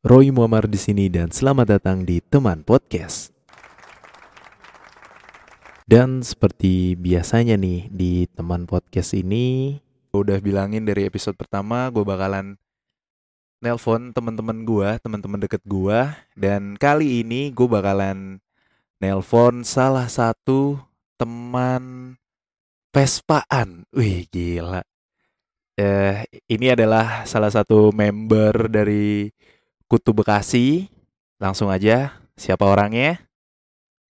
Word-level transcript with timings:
Roy 0.00 0.32
Muammar 0.32 0.64
di 0.64 0.80
sini 0.80 1.12
dan 1.12 1.28
selamat 1.28 1.76
datang 1.76 2.08
di 2.08 2.24
Teman 2.24 2.64
Podcast. 2.64 3.36
Dan 5.84 6.24
seperti 6.24 6.96
biasanya 6.96 7.60
nih 7.60 7.92
di 7.92 8.24
Teman 8.32 8.64
Podcast 8.64 9.12
ini, 9.12 9.76
gue 10.08 10.20
udah 10.24 10.40
bilangin 10.40 10.88
dari 10.88 11.04
episode 11.04 11.36
pertama 11.36 11.92
gue 11.92 12.00
bakalan 12.00 12.56
nelpon 13.60 14.16
teman-teman 14.16 14.64
gue, 14.64 14.88
teman-teman 15.04 15.44
deket 15.44 15.60
gue, 15.68 16.00
dan 16.32 16.80
kali 16.80 17.20
ini 17.20 17.52
gue 17.52 17.68
bakalan 17.68 18.40
nelpon 19.04 19.68
salah 19.68 20.08
satu 20.08 20.80
teman 21.20 22.16
Vespaan. 22.88 23.84
Wih 23.92 24.24
gila. 24.32 24.80
Eh, 25.76 26.24
ini 26.48 26.72
adalah 26.72 27.28
salah 27.28 27.52
satu 27.52 27.92
member 27.92 28.72
dari 28.72 29.28
Kutu 29.90 30.14
Bekasi. 30.14 30.86
Langsung 31.40 31.66
aja, 31.66 32.14
siapa 32.38 32.62
orangnya? 32.62 33.18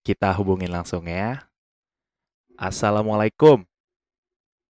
Kita 0.03 0.33
hubungin 0.35 0.67
langsung 0.67 1.05
ya. 1.07 1.47
Assalamualaikum. 2.59 3.63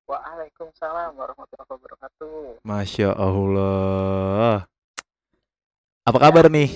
Waalaikumsalam 0.05 1.15
warahmatullahi 1.15 1.71
wabarakatuh. 1.71 2.61
Masya 2.61 3.15
Allah. 3.15 4.67
Apa 6.03 6.17
kabar 6.21 6.51
Ya, 6.51 6.53
nih? 6.53 6.69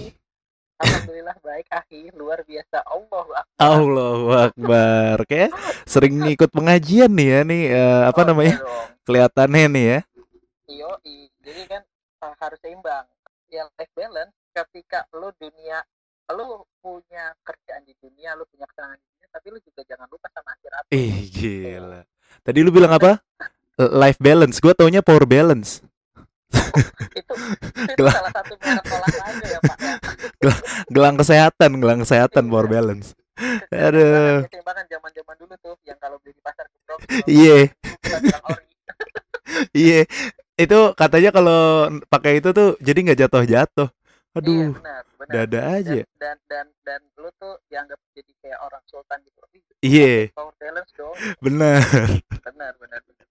Alhamdulillah 0.75 1.37
baik 1.45 1.67
Ahi, 1.69 2.01
luar 2.15 2.41
biasa. 2.47 2.81
Allahu 2.87 3.31
Akbar. 3.35 3.59
Allahu 3.61 4.27
Akbar. 4.33 5.15
Kayak 5.27 5.51
sering 5.85 6.17
ikut 6.31 6.49
pengajian 6.49 7.11
nih 7.11 7.27
ya 7.29 7.39
nih 7.43 7.63
eh, 7.77 8.01
apa 8.09 8.19
Oh, 8.23 8.27
namanya? 8.31 8.55
iya 8.57 8.63
dong. 8.63 8.87
Kelihatannya 9.05 9.65
nih 9.69 9.85
ya. 9.85 9.99
Iyo, 10.65 10.89
jadi 11.43 11.61
kan 11.69 11.81
uh, 12.23 12.33
harus 12.39 12.59
seimbang. 12.63 13.05
Ya 13.55 13.63
life 13.79 13.93
balance 13.95 14.35
ketika 14.51 15.07
lu 15.15 15.31
dunia 15.39 15.79
lu 16.35 16.67
punya 16.83 17.31
kerjaan 17.39 17.87
di 17.87 17.95
dunia, 18.01 18.35
lu 18.35 18.43
punya 18.51 18.67
kesenangan 18.67 18.99
di 18.99 19.05
dunia, 19.15 19.27
tapi 19.31 19.47
lu 19.53 19.59
juga 19.63 19.81
jangan 19.87 20.07
lupa 20.11 20.27
sama 20.33 20.49
akhirat. 20.51 20.83
Ih 20.91 21.15
gila. 21.31 22.01
Tadi 22.43 22.59
lu 22.65 22.71
bilang 22.73 22.91
apa? 22.97 23.21
Life 23.77 24.19
balance. 24.19 24.59
Gue 24.59 24.73
taunya 24.75 24.99
power 25.05 25.23
balance. 25.23 25.79
Itu 27.15 27.33
itu 27.93 27.93
Gelang- 27.95 28.17
salah 28.19 28.33
satu 28.33 28.53
olahraga 28.59 29.45
ya 29.47 29.59
Pak. 29.63 29.77
Ya. 30.41 30.53
Gelang 30.91 31.15
kesehatan, 31.15 31.71
gelang 31.79 31.99
kesehatan 32.03 32.43
power 32.51 32.67
balance. 32.67 33.13
Aduh. 33.71 34.43
Keseimbangan 34.49 34.85
zaman-zaman 34.91 35.35
dulu 35.39 35.53
tuh 35.61 35.75
yang 35.87 35.99
kalau 36.01 36.17
beli 36.19 36.35
di 36.35 36.41
pasar. 36.43 36.65
Iya. 37.23 37.57
Iya, 39.71 40.03
itu 40.55 40.79
katanya 40.95 41.29
kalau 41.35 41.61
pakai 42.07 42.39
itu 42.39 42.49
tuh 42.51 42.79
jadi 42.79 42.99
nggak 43.03 43.19
jatuh-jatuh. 43.27 43.89
Iya, 44.35 44.39
Aduh, 44.43 44.67
benar, 44.75 45.03
benar. 45.15 45.33
dada 45.47 45.59
aja. 45.79 45.91
dan, 45.95 46.05
dan 46.19 46.35
dan 46.51 46.65
dan 46.83 47.01
lu 47.15 47.31
tuh 47.35 47.55
dianggap 47.67 47.95
jadi 48.11 48.31
kayak 48.43 48.59
orang 48.59 48.83
sultan 48.83 49.19
gitu 49.23 49.39
Iya, 49.79 50.31
power 50.33 50.51
balance 50.59 50.91
dong 50.91 51.15
bener. 51.39 51.79
benar 52.43 52.71
benar 52.75 52.99
benar 53.05 53.23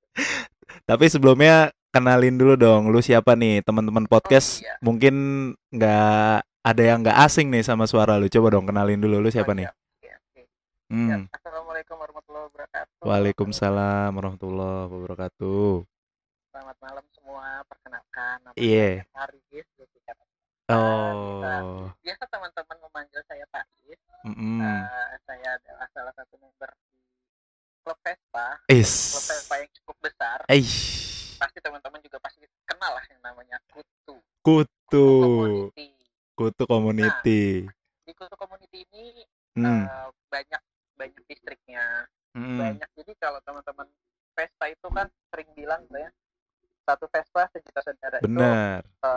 Tapi 0.85 1.05
sebelumnya 1.09 1.55
kenalin 1.93 2.37
dulu 2.37 2.57
dong, 2.57 2.89
lu 2.89 3.01
siapa 3.01 3.37
nih? 3.37 3.61
Teman-teman 3.61 4.09
podcast 4.09 4.65
iya. 4.65 4.81
mungkin 4.81 5.15
nggak 5.71 6.41
ada 6.65 6.83
yang 6.83 7.05
nggak 7.05 7.19
asing 7.21 7.53
nih 7.53 7.61
sama 7.61 7.85
suara 7.85 8.17
lu. 8.17 8.29
Coba 8.29 8.49
dong 8.53 8.65
kenalin 8.65 8.97
dulu 8.97 9.21
lu 9.21 9.29
siapa 9.29 9.53
Oh, 9.53 9.57
nih? 9.57 9.69
iya, 9.69 9.73
oke, 9.75 10.09
oke. 10.09 10.41
Ya, 10.41 10.49
Hmm. 10.89 11.29
assalamualaikum 11.33 11.97
warahmatullahi 11.97 12.45
wabarakatuh 12.49 12.97
Waalaikumsalam 13.05 14.09
warahmatullahi 14.13 14.89
wabarakatuh. 14.89 15.73
Selamat 16.55 16.79
malam 16.79 17.03
semua 17.11 17.45
perkenalkan 17.67 18.37
nama 18.41 18.55
saya 18.55 19.03
Haris 19.13 19.43
Lutfi 19.75 19.99
Kata. 20.01 20.23
Oh. 20.71 21.91
biasa 21.99 22.25
teman-teman 22.25 22.77
memanggil 22.81 23.21
saya 23.27 23.43
Pak 23.51 23.67
Is 23.85 23.99
Mm-mm. 24.25 24.63
Eh, 24.63 24.87
saya 25.21 25.49
adalah 25.53 25.87
salah 25.91 26.15
satu 26.15 26.39
member 26.39 26.71
di 26.87 26.97
klub 27.83 27.99
Vespa 28.01 28.47
Is. 28.67 29.13
klub 29.13 29.27
Vespa 29.27 29.55
yang 29.59 29.71
cukup 29.75 29.97
besar 30.01 30.39
Eish. 30.47 31.35
pasti 31.37 31.59
teman-teman 31.59 31.99
juga 32.01 32.17
pasti 32.19 32.47
kenal 32.65 32.93
lah 32.93 33.05
yang 33.05 33.21
namanya 33.21 33.59
Kutu 33.69 34.17
Kutu. 34.41 35.07
Community 35.21 35.91
Kutu 36.33 36.65
community. 36.65 37.67
di 38.01 38.13
Kutu 38.15 38.37
Community 38.37 38.87
ini 38.89 39.27
Hmm. 39.55 39.85
eh, 39.85 40.09
banyak 40.29 40.63
banyak 40.95 41.23
distriknya 41.25 42.07
Mm. 42.33 42.59
banyak 42.59 42.89
jadi 42.95 43.13
kalau 43.17 43.39
teman-teman 43.41 43.87
Vespa 44.33 44.67
itu 44.67 44.87
kan 44.89 45.07
sering 45.29 45.47
bilang 45.53 45.83
gitu 45.85 45.99
ya 46.01 46.11
satu 46.85 47.09
Vespa 47.09 47.49
sejuta 47.51 47.81
saudara 47.81 48.21
Benar. 48.21 48.85
itu 48.85 49.13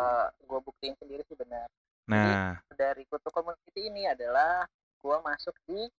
gue 0.47 0.59
buktiin 0.63 0.95
sendiri 0.97 1.23
sih 1.27 1.35
benar 1.35 1.67
Nah, 2.07 2.55
dari 2.71 3.03
Kutu 3.03 3.27
Community 3.35 3.91
ini 3.91 4.07
adalah 4.07 4.63
gue 4.97 5.17
masuk 5.27 5.51
di 5.67 5.91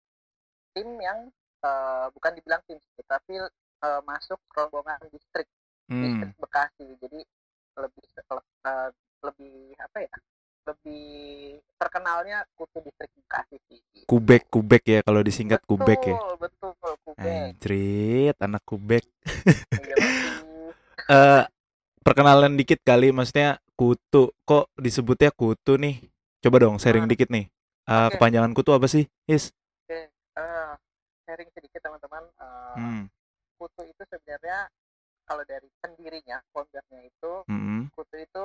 tim 0.72 0.88
yang 0.96 1.28
eh, 1.60 2.06
bukan 2.16 2.32
dibilang 2.32 2.64
tim 2.64 2.80
sih 2.80 3.04
tapi 3.04 3.36
eh, 3.44 4.00
masuk 4.08 4.40
rombongan 4.56 4.96
distrik 5.12 5.48
hmm. 5.92 6.00
distrik 6.00 6.32
Bekasi 6.40 6.86
jadi 6.96 7.20
lebih 7.76 8.04
eh, 8.08 8.90
lebih 9.20 9.56
apa 9.84 9.98
ya 10.00 10.14
lebih 10.68 11.06
terkenalnya 11.76 12.48
Kutu 12.56 12.80
distrik 12.80 13.12
Bekasi 13.12 13.60
sih 13.68 13.80
Kubek, 14.08 14.48
kubek 14.48 14.84
ya 14.88 15.00
kalau 15.04 15.20
disingkat 15.20 15.60
kubek 15.68 16.00
ya. 16.08 16.16
betul 16.40 16.72
betul 16.72 16.94
kubek 17.04 17.52
Anjrit, 17.52 18.36
anak 18.40 18.64
kubek. 18.64 19.04
Iya, 19.76 19.96
bagus. 20.00 21.44
Perkenalan 22.08 22.56
dikit 22.56 22.80
kali, 22.80 23.12
maksudnya 23.12 23.60
kutu. 23.76 24.32
Kok 24.48 24.72
disebutnya 24.80 25.28
kutu 25.28 25.76
nih? 25.76 26.08
Coba 26.40 26.56
dong 26.56 26.80
sharing 26.80 27.04
Ah. 27.04 27.10
dikit 27.12 27.28
nih. 27.28 27.52
Eh, 27.84 27.92
Oke. 28.08 28.16
Kepanjangan 28.16 28.56
kutu 28.56 28.72
apa 28.72 28.88
sih? 28.88 29.04
Is. 29.28 29.52
Oke, 29.84 30.08
eh, 30.08 30.72
sharing 31.28 31.52
sedikit 31.52 31.84
teman-teman. 31.84 32.24
Eh, 32.40 32.76
Hmm. 32.80 33.04
Kutu 33.60 33.84
itu 33.84 34.02
sebenarnya 34.08 34.72
kalau 35.28 35.44
dari 35.44 35.68
pendirinya, 35.84 36.40
foundernya 36.48 37.04
itu, 37.04 37.32
mm-mm. 37.44 37.92
kutu 37.92 38.16
itu 38.16 38.44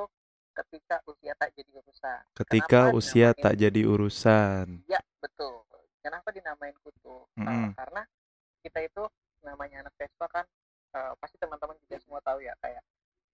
ketika 0.52 1.00
usia 1.08 1.32
tak 1.40 1.56
jadi 1.56 1.72
urusan. 1.72 2.20
Ketika 2.36 2.80
Kenapa 2.92 2.98
usia 3.00 3.32
dinamain- 3.32 3.44
tak 3.48 3.54
jadi 3.56 3.82
urusan. 3.88 4.66
Ya 4.92 5.00
betul. 5.24 5.64
Kenapa 6.04 6.36
dinamain 6.36 6.76
kutu? 6.84 7.24
Eh, 7.40 7.48
Mm-mm. 7.48 7.72
karena 7.80 8.04
kita 8.60 8.84
itu 8.84 9.04
namanya 9.40 9.88
anak 9.88 9.96
Vespa 9.96 10.28
kan, 10.28 10.44
eh, 10.92 11.14
pasti 11.16 11.40
teman-teman 11.40 11.80
juga 11.80 11.96
semua 12.04 12.20
tahu 12.20 12.44
ya 12.44 12.52
kayak 12.60 12.84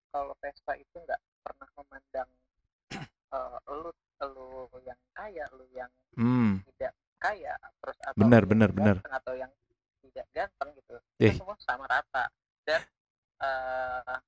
kalau 0.10 0.34
Vespa 0.38 0.74
itu 0.76 0.96
nggak 0.96 1.22
pernah 1.42 1.70
memandang 1.78 2.30
eh, 3.36 3.58
lu 3.70 3.90
lu 4.20 4.48
yang 4.84 5.00
kaya, 5.14 5.46
lu 5.54 5.66
yang 5.72 5.90
Hmm. 6.20 6.60
tidak 6.76 6.92
kaya 7.16 7.56
terus 7.80 7.96
atau 8.04 8.20
Benar, 8.20 8.44
yang 8.44 8.52
benar, 8.52 8.70
benar. 8.76 8.96
atau 9.08 9.34
yang 9.36 9.52
tidak 10.04 10.26
ganteng 10.34 10.70
gitu 10.76 10.96
Eh. 11.22 11.32
itu 11.32 11.40
semua 11.40 11.56
sama 11.64 11.86
rata 11.88 12.28
dan 12.68 12.82
eh 13.40 14.20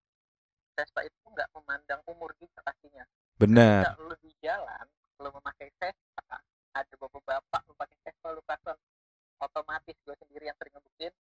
Vespa 0.72 1.04
itu 1.04 1.20
nggak 1.28 1.52
memandang 1.52 2.00
umur 2.08 2.32
juga 2.40 2.64
pastinya 2.64 3.04
Benar. 3.36 3.92
Ketika 3.92 4.00
lu 4.00 4.16
di 4.24 4.32
jalan 4.40 4.86
lu 5.20 5.30
memakai 5.36 5.68
Vespa 5.76 6.38
ada 6.72 6.94
bapak-bapak 6.96 7.62
lu 7.68 7.74
pakai 7.76 7.98
Vespa 8.02 8.28
lu 8.32 8.42
klakson 8.48 8.78
otomatis 9.38 9.98
gue 10.00 10.16
sendiri 10.16 10.48
yang 10.48 10.56
sering 10.56 10.72
ngebuktiin 10.72 11.14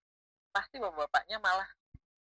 pasti 0.50 0.76
bapak-bapaknya 0.76 1.38
malah 1.38 1.68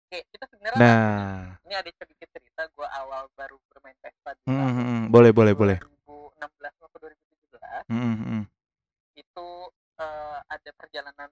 kayak 0.07 0.25
kita 0.31 0.45
sebenarnya 0.49 0.81
Nah, 0.81 1.59
ini 1.63 1.75
ada 1.75 1.91
sedikit 1.93 2.29
cerita 2.31 2.63
gue 2.69 2.89
awal 2.95 3.27
baru 3.33 3.57
bermain 3.69 3.97
Vespa 3.99 4.31
di 4.35 4.43
hmm, 4.47 5.11
boleh, 5.11 5.31
boleh, 5.31 5.53
boleh. 5.53 5.79
2016 6.07 6.81
maupun 6.81 6.99
2017 7.01 7.91
Hmm, 7.91 8.01
hmm, 8.03 8.17
hmm. 8.23 8.43
itu 9.15 9.49
eh, 9.97 10.39
ada 10.47 10.71
perjalanan 10.73 11.29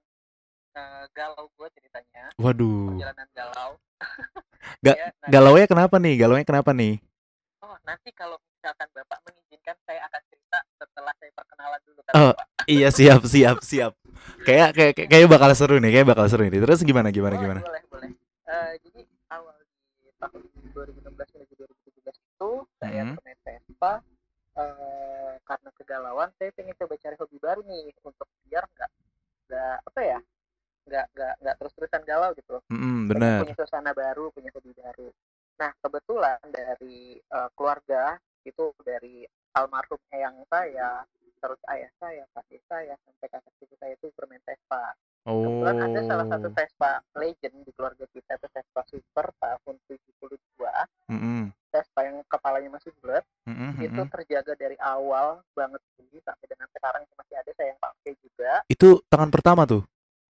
eh, 0.75 1.05
galau 1.11 1.47
gue 1.51 1.69
ceritanya 1.73 2.25
Waduh. 2.37 2.93
perjalanan 2.93 3.29
galau 3.33 3.71
Ga- 4.85 4.97
Ya, 4.97 5.07
nah, 5.21 5.29
Galaunya 5.31 5.67
kenapa 5.67 5.97
nih? 5.97 6.15
Galaunya 6.17 6.45
kenapa 6.45 6.71
nih? 6.73 6.99
oh 7.61 7.77
nanti 7.83 8.13
kalau 8.13 8.37
misalkan 8.53 8.85
bapak 8.93 9.25
mengizinkan 9.25 9.73
saya 9.85 10.05
akan 10.05 10.21
cerita 10.29 10.59
setelah 10.77 11.13
saya 11.17 11.33
perkenalan 11.33 11.81
dulu 11.83 12.01
kan 12.03 12.13
Oh, 12.13 12.33
bapak 12.33 12.47
Iya, 12.65 12.89
siap, 12.89 13.21
siap, 13.25 13.61
siap. 13.61 13.93
Kayak 14.41 14.73
kayak 14.73 14.93
kayak- 15.05 15.29
bakal 15.29 15.53
seru 15.53 15.77
nih, 15.77 15.93
kayak 15.93 16.09
bakal 16.09 16.25
seru 16.27 16.49
nih. 16.49 16.65
Terus 16.65 16.81
gimana 16.81 17.13
gimana 17.13 17.37
Oh, 17.37 17.41
gimana? 17.41 17.61
boleh 17.61 17.83
boleh 17.93 18.09
Eh, 18.55 18.75
jadi 18.87 19.03
awal 19.35 19.57
di 19.99 20.15
tahun 20.15 20.43
2016 20.71 21.27
menuju 21.35 21.55
2017 21.59 22.15
itu 22.15 22.51
saya 22.79 23.03
Hmm. 23.03 23.19
bermain 23.19 23.41
Vespa 23.43 23.93
eh, 24.55 25.35
karena 25.43 25.71
kegalauan 25.75 26.31
saya 26.39 26.55
pengen 26.55 26.79
coba 26.79 26.95
cari 26.95 27.17
hobi 27.19 27.39
baru 27.43 27.61
nih 27.67 27.91
untuk 28.07 28.29
biar 28.47 28.63
nggak 28.71 28.91
nggak 29.51 29.77
apa 29.83 30.01
ya 30.07 30.19
nggak 30.87 31.07
nggak 31.11 31.35
nggak 31.43 31.57
terus 31.59 31.73
terusan 31.75 32.03
galau 32.07 32.31
gitu 32.39 32.63
Mm, 32.71 33.11
Pengen 33.11 33.11
benar. 33.11 33.39
punya 33.43 33.55
suasana 33.59 33.91
baru 33.91 34.31
punya 34.31 34.51
hobi 34.55 34.71
baru 34.71 35.09
nah 35.59 35.71
kebetulan 35.83 36.39
dari 36.47 37.19
eh, 37.19 37.49
keluarga 37.59 38.15
itu 38.47 38.71
dari 38.87 39.27
almarhum 39.59 39.99
eyang 40.15 40.47
saya 40.47 41.03
terus 41.45 41.61
ayah 41.69 41.93
saya 41.95 42.25
kakek 42.33 42.65
saya 42.65 42.97
sampai 42.99 43.29
kakak 43.29 43.53
cucu 43.55 43.77
saya 43.77 43.93
itu 43.93 44.09
bermain 44.13 44.41
Vespa 44.41 44.97
Oh. 45.25 45.41
kebetulan 45.41 45.77
ada 45.83 46.01
salah 46.05 46.27
satu 46.29 46.49
Vespa 46.53 46.91
legend 47.15 47.57
di 47.65 47.73
keluarga 47.73 48.05
kita 48.09 48.37
itu 48.37 48.49
Vespa 48.49 48.81
Super 48.85 49.27
tahun 49.35 49.77
72 49.89 50.37
Mm-mm. 51.09 51.49
Vespa 51.69 52.01
yang 52.01 52.21
kepalanya 52.25 52.71
masih 52.71 52.93
bulat 53.01 53.25
Mm-mm, 53.45 53.73
itu 53.79 53.89
mm-mm. 53.95 54.13
terjaga 54.13 54.53
dari 54.53 54.77
awal 54.79 55.41
banget 55.53 55.81
sih 55.97 56.21
sampai 56.21 56.45
dengan 56.45 56.69
sekarang 56.71 57.05
itu 57.05 57.15
masih 57.17 57.35
ada 57.37 57.51
saya 57.53 57.69
yang 57.73 57.81
pakai 57.81 58.13
juga 58.21 58.53
Itu 58.69 59.01
tangan 59.07 59.29
pertama 59.29 59.65
tuh. 59.65 59.81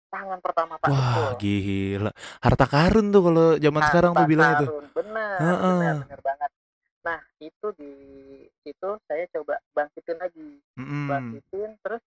tangan 0.09 0.39
pertama 0.45 0.77
pak 0.77 0.89
Wah, 0.89 1.01
betul 1.01 1.29
gila. 1.41 2.11
Harta 2.39 2.67
karun 2.69 3.07
tuh 3.09 3.23
kalau 3.25 3.47
zaman 3.57 3.83
sekarang 3.89 4.11
tuh 4.13 4.21
Harta 4.21 4.29
bilang 4.29 4.51
itu. 4.53 4.67
karun, 4.69 4.85
benar 4.93 5.39
Heeh. 5.41 5.73
benar 5.81 5.95
benar 6.05 6.21
banget 6.21 6.51
nah 7.03 7.21
itu 7.39 7.67
di 7.75 7.93
itu 8.63 8.89
saya 9.11 9.27
coba 9.35 9.59
bangkitin 9.75 10.19
lagi 10.19 10.51
Mm-mm. 10.79 11.07
bangkitin 11.11 11.75
terus 11.83 12.03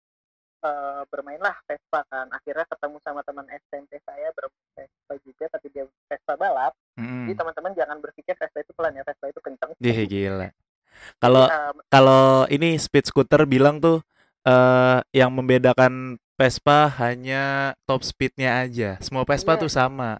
eh, 0.63 1.01
bermainlah 1.11 1.55
Vespa 1.67 2.01
kan 2.07 2.31
akhirnya 2.31 2.63
ketemu 2.63 2.97
sama 3.03 3.21
teman 3.27 3.47
SMP 3.51 3.99
saya 4.01 4.31
Vespa 4.75 5.13
juga 5.21 5.45
tapi 5.51 5.67
dia 5.69 5.83
Vespa 6.07 6.39
balap 6.39 6.71
Mm-mm. 6.95 7.27
jadi 7.27 7.35
teman-teman 7.35 7.71
jangan 7.75 7.97
berpikir 7.99 8.39
Vespa 8.39 8.63
itu 8.63 8.71
pelan 8.71 8.95
ya 8.95 9.03
Vespa 9.03 9.25
itu 9.27 9.41
kencang 9.43 9.71
Ih, 9.77 9.99
gila. 10.07 10.47
Kalau 11.19 11.45
Eh, 11.51 11.71
kalau 11.91 12.47
ini 12.47 12.79
speed 12.79 13.11
scooter 13.11 13.43
bilang 13.43 13.83
tuh 13.83 13.99
eh 14.47 14.99
yang 15.11 15.27
membedakan 15.35 16.15
Vespa 16.35 16.87
hanya 17.03 17.75
top 17.83 18.03
speednya 18.03 18.63
aja. 18.63 18.95
Semua 19.03 19.27
Vespa 19.27 19.55
Iya. 19.55 19.61
tuh 19.67 19.71
sama. 19.71 20.19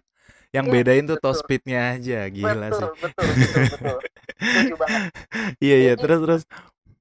Yang 0.56 0.64
Iya, 0.66 0.72
bedain 0.72 1.04
tuh 1.04 1.16
top 1.16 1.30
betul. 1.30 1.40
speednya 1.42 1.80
aja. 1.92 2.18
Gila 2.26 2.52
betul, 2.56 2.72
sih. 2.72 2.88
betul 2.98 3.24
betul 3.28 3.62
betul 3.68 3.98
setuju 4.36 4.74
banget 4.76 5.00
Iya 5.64 5.76
iya 5.78 5.92
terus 5.94 6.18
terus. 6.18 6.42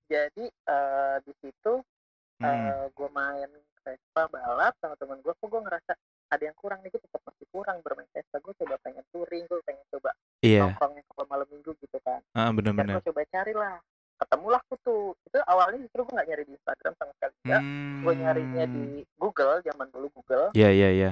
jadi 0.06 0.46
eh, 0.46 1.16
di 1.22 1.34
situ 1.38 1.74
Mm. 2.36 2.92
gue 2.92 3.10
main 3.10 3.48
Vespa 3.80 4.28
balap 4.28 4.76
sama 4.78 4.92
teman 4.96 5.16
gue 5.18 5.32
kok 5.32 5.48
gue 5.48 5.56
ngerasa 5.58 5.96
ada 6.28 6.44
yang 6.44 6.52
kurang 6.54 6.84
nih 6.84 6.92
gue 6.92 7.00
tetap 7.00 7.24
masih 7.24 7.48
kurang 7.48 7.80
bermain 7.80 8.04
Vespa 8.12 8.38
gue 8.38 8.52
coba 8.54 8.76
pengen 8.82 9.08
touring 9.10 9.46
gue 9.46 9.56
pengen 9.64 9.80
coba 9.90 10.12
Iya, 10.42 10.68
nongkrongnya 10.68 11.00
kalau 11.08 11.26
malam 11.26 11.48
minggu 11.48 11.72
gitu 11.78 11.96
kan 12.02 12.20
ah, 12.30 12.44
dan 12.46 12.54
bener-bener. 12.54 13.00
gue 13.00 13.08
coba 13.08 13.24
carilah 13.26 13.80
ketemulah 14.16 14.62
kutu 14.68 14.98
itu 15.22 15.38
awalnya 15.44 15.80
justru 15.82 16.00
gue 16.02 16.12
nggak 16.12 16.28
nyari 16.28 16.44
di 16.44 16.54
Instagram 16.54 16.94
sama 16.94 17.12
sekali 17.14 17.34
enggak 17.42 17.62
gue 18.04 18.14
nyarinya 18.18 18.64
di 18.66 18.84
Hmm. 19.00 19.16
Google 19.16 19.54
zaman 19.62 19.88
dulu 19.90 20.08
Google 20.12 20.46
Iya 20.52 20.70
iya 20.70 20.90
iya. 20.92 21.12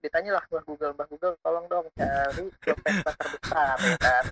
Ditanyalah 0.00 0.44
mbah 0.48 0.64
Google 0.64 0.92
mbah 0.96 1.06
Google 1.08 1.34
tolong 1.44 1.66
dong 1.68 1.86
cari 1.94 2.46
klub 2.60 2.78
Vespa 2.82 3.12
terbesar 3.16 3.76
ya 3.80 3.96
kan 4.00 4.24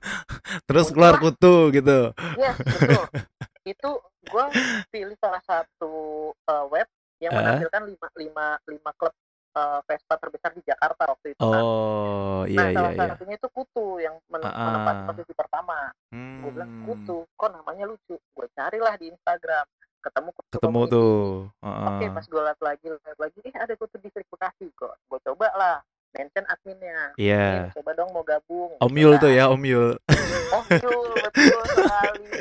Terus 0.64 0.86
keluar 0.92 1.14
kutu 1.20 1.70
gitu. 1.72 2.12
yes 2.40 2.56
betul 2.56 3.04
itu 3.76 3.90
gue 4.28 4.44
pilih 4.88 5.16
salah 5.20 5.42
satu 5.44 5.92
uh, 6.32 6.64
web 6.72 6.88
yang 7.20 7.36
menampilkan 7.36 7.82
lima 7.84 8.08
lima 8.16 8.46
lima 8.64 8.90
klub 8.96 9.12
uh, 9.58 9.80
Vespa 9.84 10.14
terbesar 10.16 10.50
di 10.54 10.62
Jakarta 10.64 11.02
waktu 11.10 11.34
itu 11.36 11.42
kan. 11.42 11.62
Oh, 11.62 12.42
nah 12.46 12.48
iya 12.48 12.64
iya 12.72 12.76
salah 12.76 12.92
iya. 12.94 13.06
satunya 13.12 13.34
itu 13.36 13.48
Kutu 13.50 13.86
yang 14.00 14.14
men 14.30 14.42
ah. 14.46 14.52
menempati 14.54 15.00
posisi 15.12 15.32
pertama 15.36 15.92
gue 16.14 16.50
bilang 16.54 16.70
Hmm. 16.70 16.84
Kutu 16.86 17.18
kok 17.36 17.50
namanya 17.52 17.84
lucu 17.88 18.16
gue 18.16 18.46
carilah 18.56 18.94
di 18.96 19.12
Instagram 19.12 19.66
ketemu 20.00 20.28
Kutu 20.30 20.50
Ketemu 20.52 20.72
Community. 20.78 20.92
tuh. 20.92 21.16
oke 21.60 21.96
Heeh. 21.98 22.10
pas 22.10 22.24
gue 22.24 22.42
lihat 22.42 22.60
lagi 22.60 22.86
lihat 22.88 23.18
lagi 23.18 23.38
eh 23.42 23.54
ada 23.54 23.74
Kutu 23.74 23.96
distrik 23.98 24.26
Bekasi 24.26 24.66
kok 24.72 24.94
gue 25.02 25.18
coba 25.22 25.48
lah 25.52 25.76
mention 26.10 26.44
adminnya 26.44 27.12
Iya. 27.14 27.68
"Min, 27.68 27.76
coba 27.76 27.90
dong 27.94 28.10
mau 28.10 28.22
gabung 28.22 28.70
Om 28.76 28.88
Gitu 28.88 29.00
Yul 29.00 29.12
kan. 29.12 29.20
tuh 29.20 29.30
ya, 29.30 29.44
Om 29.46 29.62
Yul. 29.62 29.90
Betul 30.68 31.04
sekali 31.68 32.32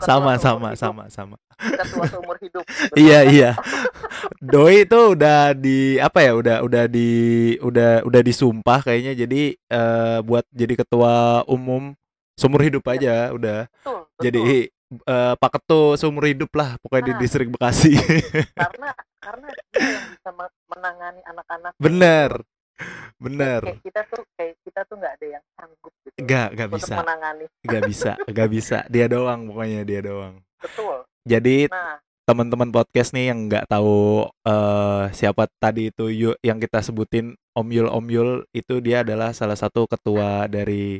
Sama 0.00 0.34
sama 0.36 0.70
sama 0.74 1.04
sama. 1.06 1.36
ketua 1.56 2.04
seumur 2.06 2.36
hidup 2.36 2.64
Iya 2.98 3.20
iya. 3.24 3.50
Doi 4.38 4.82
itu 4.82 5.00
udah 5.14 5.52
di 5.52 5.96
apa 5.96 6.20
ya? 6.20 6.32
Udah 6.34 6.56
udah 6.60 6.84
di 6.86 7.08
udah 7.60 8.02
udah 8.02 8.20
disumpah 8.20 8.82
kayaknya 8.82 9.16
jadi 9.16 9.42
eh, 9.56 10.18
buat 10.20 10.44
jadi 10.50 10.74
ketua 10.76 11.14
umum 11.46 11.94
seumur 12.34 12.60
hidup 12.60 12.84
aja 12.86 13.30
udah. 13.30 13.64
betul, 13.70 14.04
betul. 14.10 14.20
Jadi 14.20 14.40
eh, 14.88 15.34
Pak 15.34 15.50
Ketua 15.52 15.96
seumur 15.96 16.24
hidup 16.24 16.50
lah 16.52 16.78
pokoknya 16.78 17.04
di 17.04 17.12
Nah. 17.12 17.20
distrik 17.20 17.48
Bekasi. 17.48 17.92
karena 18.60 18.90
karena 19.18 19.46
dia 19.48 19.64
yang 19.74 20.06
bisa 20.12 20.30
me- 20.30 20.56
menangani 20.68 21.20
anak-anak 21.24 21.72
Bener. 21.76 22.30
kayak, 22.76 23.16
Bener. 23.16 23.60
kayak 23.64 23.80
kita 23.82 24.00
tuh 24.06 24.22
kayak 24.34 24.54
kita 24.60 24.80
tuh 24.84 24.94
nggak 24.96 25.12
ada 25.14 25.26
yang 25.32 25.44
sanggup 25.52 25.92
gitu 26.00 26.16
Gak 26.22 26.48
gak 26.54 26.70
bisa. 26.70 26.94
menangani 26.96 27.44
Gak 27.62 27.82
bisa. 27.84 28.12
Gak 28.28 28.48
bisa. 28.48 28.78
Dia 28.86 29.06
doang 29.06 29.40
pokoknya 29.46 29.82
dia 29.82 30.00
doang. 30.00 30.38
betul 30.56 31.02
Jadi 31.22 31.66
nah 31.66 31.98
teman-teman 32.22 32.68
podcast 32.68 33.10
nih 33.12 33.30
yang 33.30 33.46
nggak 33.46 33.66
tahu 33.66 34.26
eh 34.42 35.04
siapa 35.12 35.46
tadi 35.54 35.88
itu 35.88 36.10
Yu- 36.10 36.40
yang 36.40 36.58
kita 36.58 36.82
sebutin 36.82 37.34
Om 37.52 37.68
Yul 37.68 37.86
Om 37.88 38.06
Yul 38.08 38.30
itu 38.50 38.78
dia 38.78 39.00
adalah 39.00 39.30
salah 39.30 39.54
satu 39.54 39.86
ketua 39.86 40.46
dari 40.46 40.98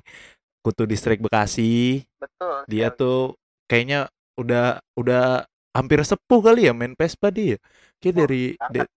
Kutu 0.60 0.82
Distrik 0.82 1.18
Bekasi. 1.18 1.98
betul 2.16 2.62
Dia 2.66 2.90
tuh 2.90 3.34
kayaknya 3.66 4.08
udah 4.36 4.80
udah 4.94 5.44
hampir 5.76 6.00
sepuh 6.02 6.40
kali 6.40 6.66
ya 6.66 6.72
main 6.72 6.96
Vespa 6.96 7.28
dia. 7.28 7.60
Kayak 8.00 8.14
Wah, 8.14 8.20
dari 8.24 8.42
de- 8.72 8.92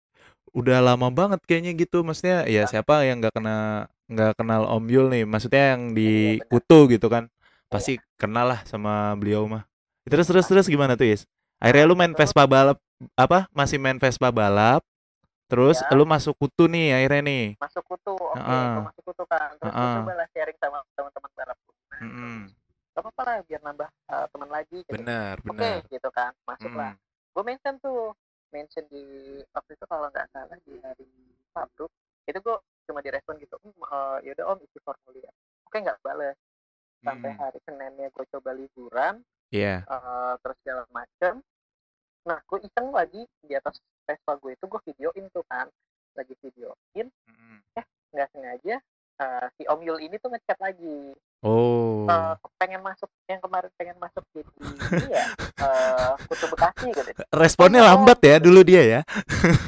udah 0.55 0.79
lama 0.81 1.09
banget 1.11 1.41
kayaknya 1.45 1.73
gitu. 1.75 2.01
Maksudnya 2.03 2.47
ya 2.47 2.65
Banget. 2.65 2.71
siapa 2.71 2.95
yang 3.05 3.17
nggak 3.21 3.35
kena 3.35 3.57
nggak 4.09 4.33
kenal 4.41 4.63
Om 4.65 4.85
Yul 4.89 5.07
nih? 5.13 5.25
Maksudnya 5.29 5.77
yang 5.77 5.83
di 5.93 6.09
Iya, 6.39 6.45
benar. 6.45 6.49
Kutu 6.51 6.79
gitu 6.89 7.07
kan. 7.09 7.25
Pasti 7.69 8.01
kenal 8.17 8.49
lah 8.49 8.61
sama 8.65 9.13
beliau 9.15 9.45
mah. 9.45 9.69
Terus 10.09 10.25
terus 10.25 10.49
terus 10.49 10.65
gimana 10.65 10.97
tuh, 10.97 11.05
Yes? 11.05 11.29
Akhirnya 11.61 11.85
lu 11.85 11.93
main 11.93 12.17
Vespa 12.17 12.49
balap 12.49 12.81
apa? 13.13 13.45
Masih 13.53 13.77
main 13.77 14.01
Vespa 14.01 14.33
balap. 14.33 14.81
Terus 15.49 15.81
Ya. 15.81 15.97
lu 15.97 16.05
masuk 16.05 16.37
kutu 16.37 16.69
nih 16.69 16.93
akhirnya 16.93 17.23
nih. 17.25 17.45
masuk 17.57 17.81
kutu 17.85 18.13
oke 18.13 18.37
Heeh. 18.37 18.69
gue 18.69 18.85
masuk 18.85 19.03
kutu 19.05 19.25
kan 19.25 19.49
terus 19.57 19.73
gue 19.73 19.81
Heeh. 19.81 19.97
coba 20.01 20.13
lah 20.17 20.27
sharing 20.29 20.59
sama 20.61 20.79
teman-teman 20.93 21.31
balap 21.33 21.57
nah, 21.57 22.01
Mm-mm. 22.05 22.37
Gak 22.99 23.07
apa-apa 23.07 23.23
lah 23.23 23.37
biar 23.47 23.63
nambah 23.63 23.89
uh, 24.11 24.27
teman 24.27 24.51
lagi 24.51 24.83
gitu. 24.83 24.99
Bener, 24.99 25.39
oke 25.39 25.71
gitu 25.87 26.09
kan 26.11 26.35
masuk 26.43 26.75
lah 26.75 26.91
Mm. 26.91 27.31
gue 27.31 27.43
mention 27.47 27.75
tuh 27.79 28.11
mention 28.51 28.83
di 28.91 29.05
waktu 29.55 29.71
itu 29.79 29.85
kalau 29.87 30.11
nggak 30.11 30.27
salah 30.35 30.59
di 30.67 30.75
hari 30.83 31.07
Sabtu 31.55 31.87
itu 32.27 32.39
gue 32.43 32.57
cuma 32.85 32.99
direspon 32.99 33.39
gitu 33.39 33.55
hmm, 33.63 33.79
eh, 33.79 34.17
yaudah 34.27 34.51
om 34.51 34.59
isi 34.59 34.83
formulir 34.83 35.31
oke 35.63 35.79
nggak 35.79 36.03
bales 36.03 36.35
sampai 36.99 37.31
Mm. 37.31 37.39
hari 37.39 37.59
Seninnya 37.63 38.11
gue 38.11 38.25
coba 38.35 38.51
liburan 38.51 39.23
Iya. 39.55 39.87
eh, 39.87 40.33
terus 40.43 40.57
segala 40.67 40.83
macem 40.91 41.39
nah 42.27 42.43
gue 42.43 42.59
iseng 42.67 42.91
lagi 42.91 43.23
di 43.39 43.55
atas 43.55 43.79
Vespa 44.03 44.35
gue 44.35 44.59
itu 44.59 44.65
gue 44.67 44.81
videoin 44.91 45.31
tuh 45.31 45.47
kan 45.47 45.71
lagi 46.19 46.35
videoin 46.43 47.07
Mm-mm. 47.31 47.63
nggak 48.11 48.29
sengaja 48.35 48.83
eh, 49.23 49.47
si 49.55 49.63
Om 49.63 49.87
Yul 49.87 50.03
ini 50.03 50.19
tuh 50.19 50.35
ngechat 50.35 50.59
lagi 50.59 51.15
Oh. 51.39 52.03
Eh, 52.05 52.35
pengen 52.59 52.83
masuk 52.83 53.07
yang 53.25 53.39
kemarin 53.39 53.71
pengen 53.75 53.95
masuk 53.97 54.27
jadi 54.33 54.51
ini 54.59 55.07
ya 55.09 55.25
eh, 55.57 56.13
Kutu 56.25 56.51
Bekasi 56.51 56.91
gitu 56.91 57.11
Responnya 57.31 57.81
Oh, 57.81 57.89
lambat 57.89 58.19
ya 58.21 58.37
dulu 58.39 58.61
dia 58.61 58.83
ya. 58.83 59.01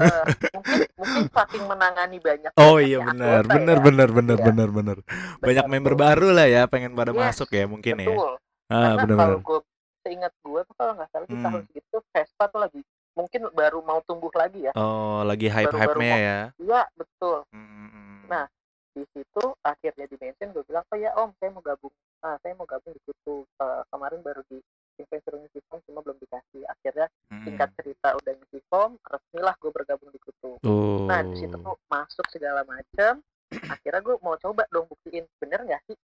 Eh, 0.01 0.25
mungkin 0.51 0.79
mungkin 0.97 1.23
saking 1.29 1.65
menangani 1.65 2.19
banyak 2.19 2.51
Oh 2.57 2.77
iya 2.77 2.99
benar, 3.01 3.47
benar 3.47 3.77
ya. 3.77 3.83
benar 3.85 4.09
benar 4.11 4.37
Iya. 4.37 4.47
benar 4.47 4.69
benar. 4.69 4.97
Banyak 5.39 5.39
Benar, 5.63 5.73
member 5.73 5.95
betul. 5.95 6.05
baru 6.05 6.29
lah 6.33 6.47
ya 6.49 6.63
pengen 6.67 6.93
pada 6.93 7.13
Yes, 7.13 7.21
masuk 7.23 7.49
ya 7.51 7.65
mungkin 7.65 7.95
ya. 7.97 8.09
betul 8.09 8.33
Ah, 8.67 8.75
karena 8.93 9.03
benar 9.05 9.19
kalau 9.21 9.39
gue 9.41 9.59
seingat 10.01 10.33
gue 10.37 10.61
tuh 10.65 10.75
kalau 10.75 10.93
nggak 10.95 11.09
salah 11.09 11.27
di 11.27 11.35
Hmm. 11.35 11.45
tahun 11.45 11.61
segitu 11.67 11.97
Vespa 12.09 12.45
tuh 12.47 12.61
lagi 12.61 12.81
mungkin 13.13 13.41
baru 13.53 13.79
mau 13.81 14.01
tumbuh 14.01 14.31
lagi 14.33 14.65
ya 14.65 14.73
Oh, 14.73 15.23
lagi 15.23 15.47
Baru-baru 15.47 15.71
hype-hype-nya 15.71 16.09
mau- 16.09 16.19
ya. 16.21 16.39
iya 16.59 16.83
betul 16.93 17.39
Mm-mm. 17.51 18.27
Nah, 18.27 18.45
di 18.91 19.05
situ 19.15 19.45
akhirnya 19.63 20.07
di 20.11 20.17
mention 20.19 20.51
gue 20.51 20.65
bilang 20.67 20.85
oh 20.91 20.99
ya 20.99 21.11
om 21.15 21.31
saya 21.39 21.51
mau 21.55 21.63
gabung 21.63 21.95
ah 22.21 22.37
saya 22.43 22.53
mau 22.59 22.69
gabung 22.69 22.93
di 22.93 23.03
situ. 23.07 23.47
Eh, 23.47 23.83
kemarin 23.89 24.21
baru 24.21 24.43
di 24.51 24.59
investor 25.01 25.33
ngisi 25.41 25.59
form 25.71 25.81
cuma 25.89 26.01
belum 26.05 26.19
dikasih. 26.21 26.63
Akhirnya 26.69 27.07
Mm-mm. 27.31 27.45
singkat 27.47 27.71
cerita 27.79 28.09
udah 28.19 28.33
ngisi 28.37 28.59
form 28.69 28.99
resmilah 29.07 29.55
gue 29.57 29.71
bergabung 29.73 30.11
di 30.13 30.21
situ. 30.21 30.51
Tuh. 30.61 31.07
nah 31.09 31.25
di 31.25 31.35
situ 31.39 31.57
tuh 31.57 31.79
masuk 31.89 32.27
segala 32.31 32.63
macam 32.67 33.23
akhirnya 33.51 34.01
gue 34.03 34.17
mau 34.23 34.39
coba 34.39 34.63
dong 34.71 34.87
buktiin 34.87 35.27
bener 35.43 35.67
nggak 35.67 35.83
sih 35.91 35.97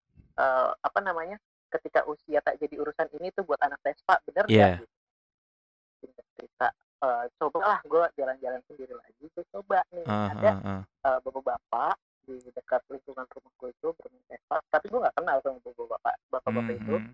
eh, 0.41 0.71
apa 0.73 0.99
namanya 1.05 1.37
ketika 1.69 2.07
usia 2.07 2.41
tak 2.41 2.57
jadi 2.57 2.81
urusan 2.81 3.11
ini 3.21 3.35
tuh 3.35 3.45
buat 3.45 3.61
anak 3.61 3.83
Vespa 3.85 4.17
bener 4.25 4.45
nggak? 4.49 4.81
Gitu 4.81 4.87
singkat 6.05 6.27
cerita 6.37 6.69
eh, 7.05 7.25
cobalah 7.41 7.81
gue 7.85 8.05
jalan-jalan 8.21 8.61
sendiri 8.69 8.95
lagi 8.97 9.25
gue 9.25 9.45
coba 9.53 9.81
nih. 9.93 10.07
Ah, 10.07 10.29
ada 10.33 10.51
ah, 10.51 10.69
ah. 10.69 10.83
eh, 10.85 11.19
bapak-bapak 11.25 11.97
di 12.25 12.41
dekat 12.51 12.81
lingkungan 12.89 13.27
rumah 13.29 13.53
gue 13.55 13.71
itu 13.71 13.89
bermain 13.95 14.25
Vespa 14.27 14.57
tapi 14.69 14.85
gue 14.89 15.01
nggak 15.01 15.15
kenal 15.17 15.37
sama 15.45 15.59
bapak-bapak 15.61 16.15
bapak-bapak 16.33 16.75
itu 16.75 16.95
Mm-mm. 16.97 17.13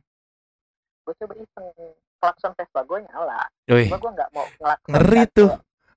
gue 1.00 1.14
coba 1.18 1.34
iseng 1.36 1.66
klakson 2.18 2.52
Vespa 2.54 2.80
gue 2.82 2.98
nyala 3.04 3.40
Wih, 3.66 3.86
cuma 3.86 3.98
gue 3.98 4.10
nggak 4.14 4.30
mau 4.30 4.46
ngelakson 4.58 4.90
ngeri 4.94 5.22
tuh. 5.30 5.50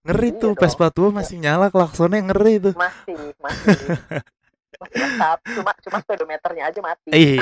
Ngeri 0.03 0.29
Iya 0.29 0.41
tuh. 0.43 0.53
Vespa 0.59 0.87
tua 0.91 1.09
masih 1.15 1.37
nyala 1.39 1.71
klaksonnya 1.71 2.19
ngeri 2.27 2.53
tuh. 2.59 2.73
masih 2.75 3.15
masih 3.39 3.77
masih 4.83 4.91
lengkap 4.99 5.37
cuma 5.55 5.71
cuma 5.79 5.97
speedometernya 6.03 6.63
aja 6.67 6.79
mati 6.83 7.07
Ih. 7.13 7.39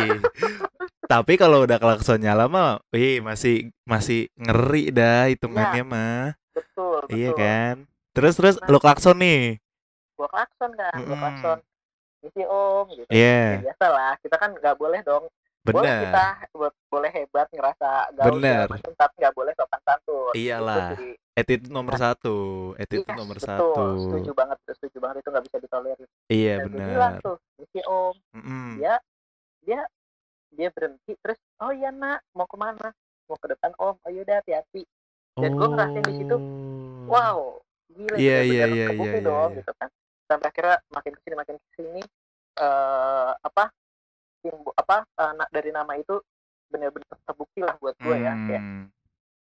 Tapi 1.09 1.33
kalau 1.35 1.65
udah 1.65 1.81
klakson 1.81 2.21
nyala 2.21 2.45
mah, 2.45 2.79
ih 2.93 3.17
masih 3.19 3.73
masih 3.83 4.29
ngeri 4.37 4.93
dah 4.93 5.27
hitungannya 5.27 5.83
mah. 5.83 6.23
betul 6.53 7.01
betul 7.03 7.17
Iya 7.17 7.31
kan? 7.33 7.75
Terus 8.13 8.33
terus 8.37 8.55
Nah. 8.61 8.69
lo 8.69 8.77
klakson 8.77 9.17
nih. 9.17 9.57
Gue 10.21 10.29
klakson 10.29 10.71
kan 10.77 10.93
gue 11.01 11.09
Mm-mm. 11.09 11.21
klakson. 11.21 11.59
Misi 12.21 12.43
om 12.45 12.85
gitu. 12.93 13.09
Iya. 13.09 13.57
Ya, 13.57 13.61
biasa 13.65 13.85
lah 13.89 14.13
kita 14.21 14.35
kan 14.37 14.49
nggak 14.53 14.77
boleh 14.77 15.01
dong. 15.01 15.25
Boleh 15.61 15.77
bener 15.77 16.01
kita 16.09 16.25
buat 16.57 16.73
boleh 16.89 17.11
hebat 17.13 17.47
ngerasa 17.53 17.89
gaul 18.17 18.41
bener 18.41 18.65
macam 18.69 18.93
tapi 18.97 19.13
nggak 19.17 19.35
boleh 19.37 19.53
sopan 19.57 19.81
santun. 19.81 20.33
Itu 20.33 20.37
iyalah. 20.37 20.93
jadi 20.93 21.09
attitude 21.31 21.73
nomor 21.73 21.93
nah, 21.97 22.01
satu 22.01 22.37
attitude 22.77 23.09
iya 23.09 23.17
nomor 23.17 23.37
betul. 23.41 23.49
satu. 23.49 23.83
Setuju 24.05 24.31
banget 24.37 24.57
setuju 24.77 24.97
banget. 25.01 25.15
Itu 25.25 25.29
nggak 25.33 25.45
bisa 25.49 25.57
ditolerir. 25.57 26.09
Iya 26.29 26.53
dan 26.61 26.69
dia 26.69 26.85
bilang 26.85 27.13
tuh 27.25 27.37
si 27.73 27.79
om. 27.89 28.15
Mm-mm. 28.37 28.67
dia 28.77 28.93
dia 29.65 29.81
dia 30.53 30.67
berhenti 30.73 31.13
terus 31.25 31.39
oh 31.61 31.73
iya 31.73 31.89
nak 31.89 32.21
mau 32.37 32.45
ke 32.45 32.57
mana 32.57 32.93
mau 33.25 33.37
ke 33.41 33.49
depan 33.49 33.73
om. 33.81 33.97
Oh 33.97 34.09
yaudah 34.13 34.41
hati-hati. 34.45 34.85
Dan 35.41 35.57
gue 35.57 35.67
ngerasain 35.73 36.05
di 36.05 36.13
situ 36.21 36.37
oh. 36.37 37.09
Wow 37.09 37.65
gila 37.91 38.15
benar-benar 38.15 38.47
iya 38.47 38.65
iya 38.71 38.85
kebukti 38.91 39.19
iya 39.19 39.27
dong 39.27 39.49
iya. 39.51 39.57
gitu 39.59 39.71
kan 39.75 39.89
sampai 40.31 40.47
akhirnya 40.47 40.77
makin 40.95 41.11
ke 41.11 41.21
sini 41.27 41.35
makin 41.35 41.55
ke 41.59 41.69
sini 41.75 42.03
eh 42.55 43.31
apa 43.35 43.63
simbo, 44.39 44.71
apa 44.79 45.03
na- 45.35 45.51
dari 45.51 45.75
nama 45.75 45.91
itu 45.99 46.15
benar-benar 46.71 47.19
terbukti 47.27 47.59
lah 47.59 47.75
buat 47.83 47.95
gue 47.99 48.15
ya 48.15 48.31
kayak 48.47 48.63
hmm. 48.63 48.85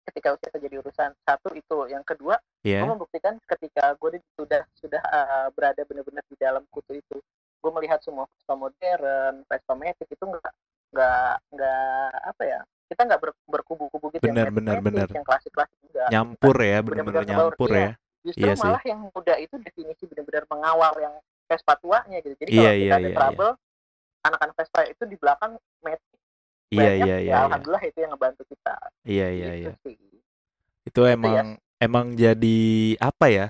ketika 0.08 0.28
usia 0.40 0.50
jadi 0.56 0.76
urusan. 0.80 1.12
Satu 1.28 1.52
itu. 1.52 1.78
Yang 1.92 2.16
kedua 2.16 2.40
gue 2.64 2.72
ya 2.72 2.84
membuktikan 2.88 3.36
ketika 3.44 3.96
gue 4.00 4.20
sudah 4.40 4.64
sudah 4.80 5.04
eh, 5.04 5.48
berada 5.52 5.84
benar-benar 5.84 6.24
di 6.28 6.36
dalam 6.40 6.64
kutu 6.72 6.96
itu 6.96 7.20
gue 7.58 7.72
melihat 7.76 8.00
semua 8.00 8.28
Vespa 8.32 8.56
modern 8.56 9.44
Vespa 9.48 9.74
Matic 9.76 10.08
itu 10.08 10.24
nggak 10.24 10.54
nggak 10.96 11.34
nggak 11.52 12.10
apa 12.32 12.44
ya 12.48 12.60
kita 12.88 13.02
nggak 13.04 13.20
ber- 13.20 13.44
berkubu-kubu 13.44 14.08
gitu 14.16 14.24
bener 14.24 14.48
yang 14.48 14.56
bener 14.56 14.76
Matic 14.80 14.88
bener. 14.88 15.08
yang 15.12 15.24
enggak 15.24 15.40
gitu 15.44 15.56
kan 15.60 15.70
nyampur 16.08 16.56
ya 16.64 16.78
benar-benar 16.80 17.24
nyampur 17.28 17.70
iya. 17.76 17.80
ya 17.80 17.92
justru 18.28 18.44
iya 18.44 18.56
sih. 18.60 18.68
malah 18.68 18.84
yang 18.84 19.00
muda 19.08 19.34
itu 19.40 19.56
definisi 19.64 20.04
benar-benar 20.04 20.44
mengawal 20.52 20.94
yang 21.00 21.16
Vespa 21.48 21.74
tuanya 21.80 22.20
gitu. 22.20 22.36
Jadi 22.44 22.50
iya 22.52 22.60
kalau 22.60 22.76
iya 22.76 22.84
kita 22.84 22.96
ada 22.96 23.00
iya 23.00 23.08
iya. 23.08 23.18
trouble 23.18 23.52
anak-anak 24.28 24.56
Vespa 24.60 24.80
itu 24.84 25.04
di 25.08 25.16
belakang 25.16 25.52
Matic 25.80 26.20
iya 26.68 26.84
banyak 26.84 26.92
iya 26.92 27.00
ya 27.00 27.08
iya 27.08 27.18
iya. 27.24 27.36
alhamdulillah 27.48 27.84
itu 27.88 27.98
yang 28.04 28.12
ngebantu 28.12 28.44
kita. 28.52 28.76
Iya 29.08 29.28
iya 29.32 29.48
gitu 29.56 29.72
iya. 29.72 29.72
sih. 29.88 29.96
Itu 29.96 30.20
itu 30.88 31.02
ya. 31.04 31.16
emang 31.16 31.48
emang 31.80 32.06
jadi 32.20 32.60
apa 33.00 33.26
ya 33.32 33.46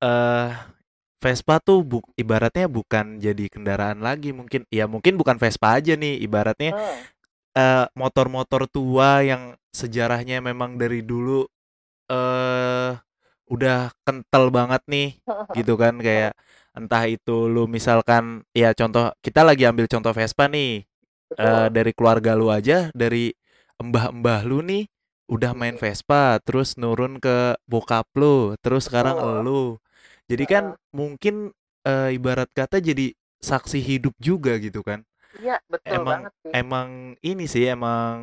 eh 0.00 0.50
Vespa 1.18 1.58
tuh 1.58 1.82
bu 1.82 1.98
ibaratnya 2.14 2.70
bukan 2.70 3.18
jadi 3.18 3.44
kendaraan 3.50 4.00
lagi 4.00 4.30
mungkin. 4.32 4.64
Ya 4.72 4.88
mungkin 4.88 5.20
bukan 5.20 5.36
Vespa 5.36 5.76
aja 5.76 5.98
nih 5.98 6.22
ibaratnya 6.24 6.72
hmm. 6.72 6.98
eh, 7.58 7.86
motor-motor 7.92 8.70
tua 8.70 9.26
yang 9.26 9.58
sejarahnya 9.74 10.40
memang 10.40 10.78
dari 10.80 11.02
dulu 11.04 11.44
eh 12.08 12.92
udah 13.48 13.90
kental 14.06 14.44
banget 14.52 14.82
nih 14.88 15.08
gitu 15.56 15.74
kan 15.80 15.94
kayak 16.00 16.32
entah 16.76 17.04
itu 17.10 17.48
lu 17.50 17.64
misalkan 17.66 18.44
ya 18.54 18.70
contoh 18.76 19.10
kita 19.24 19.40
lagi 19.42 19.64
ambil 19.66 19.86
contoh 19.90 20.12
Vespa 20.14 20.46
nih 20.46 20.84
betul. 21.30 21.68
dari 21.74 21.92
keluarga 21.96 22.32
lu 22.38 22.48
aja 22.52 22.90
dari 22.94 23.32
mbah-mbah 23.80 24.42
lu 24.48 24.60
nih 24.64 24.84
udah 25.28 25.52
main 25.56 25.76
Iya, 25.76 25.80
Vespa 25.80 26.40
terus 26.40 26.76
nurun 26.80 27.20
ke 27.20 27.56
bokap 27.68 28.08
lu 28.16 28.56
terus 28.64 28.88
sekarang 28.88 29.16
betul. 29.16 29.34
elu. 29.40 29.64
Jadi 30.28 30.44
kan 30.48 30.64
mungkin 30.92 31.52
eh, 31.84 32.16
ibarat 32.16 32.48
kata 32.52 32.80
jadi 32.80 33.12
saksi 33.40 33.78
hidup 33.80 34.14
juga 34.20 34.56
gitu 34.60 34.80
kan. 34.84 35.04
Iya 35.40 35.56
betul 35.70 36.00
emang 36.00 36.08
banget 36.08 36.32
sih. 36.42 36.50
emang 36.52 36.88
ini 37.22 37.44
sih 37.46 37.64
emang 37.68 38.16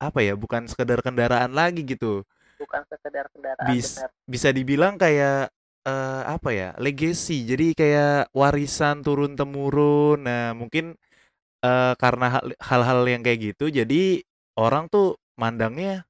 apa 0.00 0.18
ya 0.24 0.32
bukan 0.34 0.64
sekedar 0.64 1.04
kendaraan 1.04 1.52
lagi 1.52 1.84
gitu 1.84 2.24
bukan 2.60 2.84
sekedar 2.84 3.26
kendaraan 3.32 3.72
bis 3.72 3.96
benar 3.96 4.10
bisa 4.28 4.48
dibilang 4.52 4.94
kayak 5.00 5.48
eh, 5.88 6.22
apa 6.28 6.50
ya 6.52 6.68
legacy 6.76 7.48
jadi 7.48 7.66
kayak 7.72 8.16
warisan 8.36 9.00
turun 9.00 9.32
temurun 9.34 10.20
nah 10.20 10.52
mungkin 10.52 10.92
eh, 11.64 11.94
karena 11.96 12.26
hal- 12.38 12.58
hal-hal 12.60 13.00
yang 13.08 13.24
kayak 13.24 13.56
gitu 13.56 13.72
jadi 13.72 14.20
orang 14.60 14.92
tuh 14.92 15.16
mandangnya 15.40 16.04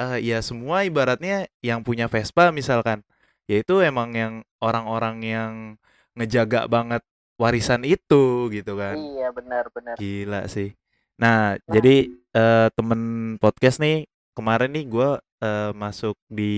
eh, 0.00 0.18
ya 0.22 0.38
semua 0.44 0.84
ibaratnya 0.84 1.48
yang 1.64 1.80
punya 1.84 2.06
Vespa 2.08 2.52
misalkan. 2.52 3.02
Yaitu 3.46 3.78
emang 3.78 4.10
yang 4.16 4.34
orang-orang 4.58 5.16
yang 5.22 5.52
ngejaga 6.18 6.66
banget 6.66 7.02
warisan 7.38 7.86
itu 7.86 8.50
gitu 8.50 8.74
kan. 8.74 8.96
Iya 8.96 9.28
benar 9.30 9.70
benar 9.70 9.94
gila 10.00 10.48
sih. 10.50 10.74
Nah 11.20 11.54
nah 11.54 11.72
jadi 11.78 12.10
eh, 12.10 12.68
temen 12.74 13.00
podcast 13.38 13.78
nih 13.78 14.08
kemarin 14.36 14.72
nih 14.74 14.84
gue 14.88 15.10
masuk 15.76 16.16
di 16.28 16.54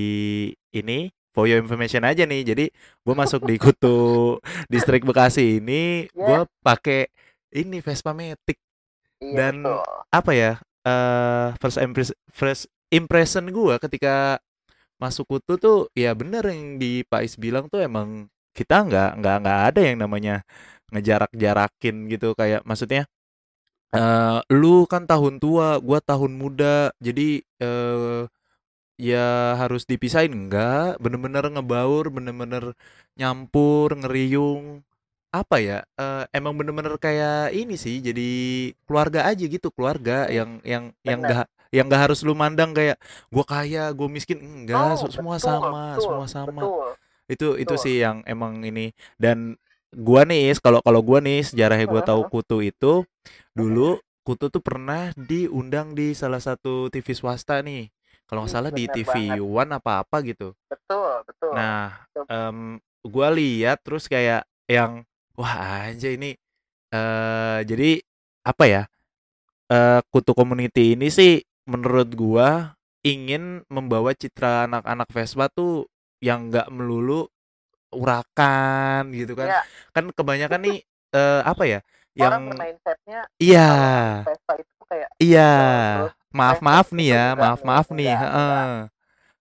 ini 0.74 1.10
for 1.34 1.46
your 1.46 1.60
information 1.62 2.02
aja 2.06 2.24
nih. 2.26 2.42
Jadi 2.46 2.64
gue 3.04 3.14
masuk 3.14 3.46
di 3.46 3.56
Kutu 3.60 4.38
Distrik 4.72 5.02
Bekasi 5.06 5.62
ini 5.62 6.06
gue 6.10 6.38
ya 6.42 6.46
pakai 6.64 7.08
ini 7.54 7.78
Vespa 7.84 8.12
Matic. 8.16 8.58
Iya 9.18 9.34
dan 9.34 9.54
betul. 9.66 9.82
apa 10.14 10.30
ya 10.34 10.52
eh 10.86 11.46
first 11.58 11.78
impress 11.82 12.10
first 12.30 12.64
impression 12.94 13.44
gue 13.50 13.74
ketika 13.82 14.38
masuk 14.98 15.26
kutu 15.30 15.54
tuh 15.62 15.78
ya 15.94 16.10
bener 16.18 16.42
yang 16.50 16.78
di 16.82 17.06
Pak 17.06 17.22
Is 17.26 17.34
bilang 17.38 17.70
tuh 17.70 17.82
emang 17.86 18.26
kita 18.56 18.82
nggak 18.86 19.10
nggak 19.22 19.36
nggak 19.42 19.60
ada 19.70 19.80
yang 19.82 19.98
namanya 20.02 20.34
ngejarak-jarakin 20.92 21.96
gitu. 22.12 22.34
Kayak 22.38 22.62
maksudnya 22.66 23.06
eh 23.94 24.38
lu 24.52 24.84
kan 24.92 25.04
tahun 25.08 25.40
tua 25.42 25.80
gua 25.80 25.98
tahun 26.04 26.32
muda. 26.36 26.92
Jadi 27.00 27.42
eh 27.62 28.22
ya 28.98 29.18
harus 29.60 29.82
dipisahin? 29.90 30.32
Enggak. 30.38 30.98
Bener-bener 31.02 31.44
ngebaur 31.54 32.04
bener-bener 32.16 32.64
nyampur 33.18 33.88
ngeriung. 34.00 34.82
Apa 35.28 35.56
ya 35.60 35.74
eh, 36.00 36.24
emang 36.36 36.54
bener-bener 36.58 36.94
kayak 36.96 37.52
ini 37.58 37.74
sih 37.76 38.00
jadi 38.00 38.22
keluarga 38.88 39.20
aja 39.30 39.44
gitu 39.44 39.68
keluarga 39.76 40.12
Hmm, 40.26 40.36
yang 40.36 40.50
yang 40.64 40.84
yang 41.04 41.20
benar 41.22 41.24
enggak 41.24 41.44
yang 41.68 41.84
enggak 41.86 42.02
harus 42.08 42.20
lu 42.26 42.32
mandang 42.32 42.72
kayak 42.72 42.96
gua 43.34 43.44
kaya 43.44 43.80
gua 43.98 44.08
miskin. 44.08 44.38
Enggak 44.40 44.88
oh 44.88 45.00
se- 45.00 45.12
semua 45.12 45.36
betul 45.42 45.58
sama 45.62 45.78
betul 45.84 46.04
semua 46.04 46.26
sama. 46.30 46.62
betul. 46.62 46.88
Itu 47.32 47.56
itu 47.62 47.74
betul. 47.74 47.84
sih 47.84 47.94
yang 48.04 48.24
emang 48.28 48.64
ini. 48.68 48.92
Dan 49.20 49.56
gua 49.92 50.22
nih 50.28 50.56
kalau 50.64 50.80
kalau 50.86 51.00
gua 51.04 51.18
nih 51.24 51.44
sejarahnya 51.48 51.86
gua 51.92 52.02
tahu 52.04 52.22
Kutu 52.28 52.56
itu 52.64 53.04
dulu 53.58 54.00
Kutu 54.26 54.52
tuh 54.52 54.60
pernah 54.60 55.10
diundang 55.16 55.96
di 55.96 56.12
salah 56.12 56.40
satu 56.42 56.92
TV 56.92 57.08
swasta 57.16 57.64
nih 57.64 57.88
kalau 58.28 58.44
nggak 58.44 58.52
Ih, 58.52 58.56
salah 58.60 58.70
di 58.70 58.84
TV 58.86 59.08
banget 59.08 59.40
One 59.42 59.70
apa 59.74 59.92
apa 60.04 60.16
gitu 60.22 60.52
betul 60.68 61.10
betul 61.24 61.50
nah 61.56 62.04
Coba- 62.12 62.28
em, 62.52 62.58
gua 63.08 63.28
lihat 63.32 63.80
terus 63.82 64.04
kayak 64.06 64.44
yang 64.68 65.02
wah 65.34 65.88
aja 65.88 66.08
ini 66.12 66.36
eh 66.92 67.58
jadi 67.64 68.00
apa 68.44 68.64
ya 68.68 68.82
eh 69.72 70.00
Kutu 70.12 70.32
Community 70.36 70.94
ini 70.96 71.08
sih 71.08 71.40
menurut 71.68 72.08
gua 72.12 72.76
ingin 73.04 73.64
membawa 73.72 74.12
citra 74.12 74.68
anak-anak 74.68 75.08
Vespa 75.12 75.48
tuh 75.52 75.88
yang 76.20 76.50
nggak 76.52 76.68
melulu 76.72 77.28
urakan 77.94 79.12
gitu 79.16 79.32
kan. 79.38 79.48
ya 79.48 79.62
Kan 79.96 80.12
kebanyakan 80.12 80.60
nih 80.68 80.76
eh 81.16 81.40
apa 81.44 81.64
ya? 81.64 81.80
Orang 82.18 82.42
Yang 82.44 82.58
mindsetnya 82.60 83.20
iya, 83.38 83.70
Vespa 84.26 84.52
itu 84.58 84.82
kayak 84.90 85.10
iya. 85.22 85.50
simple 85.54 85.78
terus 85.94 86.12
respect 86.12 86.36
Maaf-maaf 86.36 86.86
nih 86.92 87.08
ya, 87.08 87.24
nih 87.32 87.40
maaf-maaf 87.40 87.86
nih. 87.94 88.12
heeh. 88.12 88.68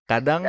Kadang 0.08 0.42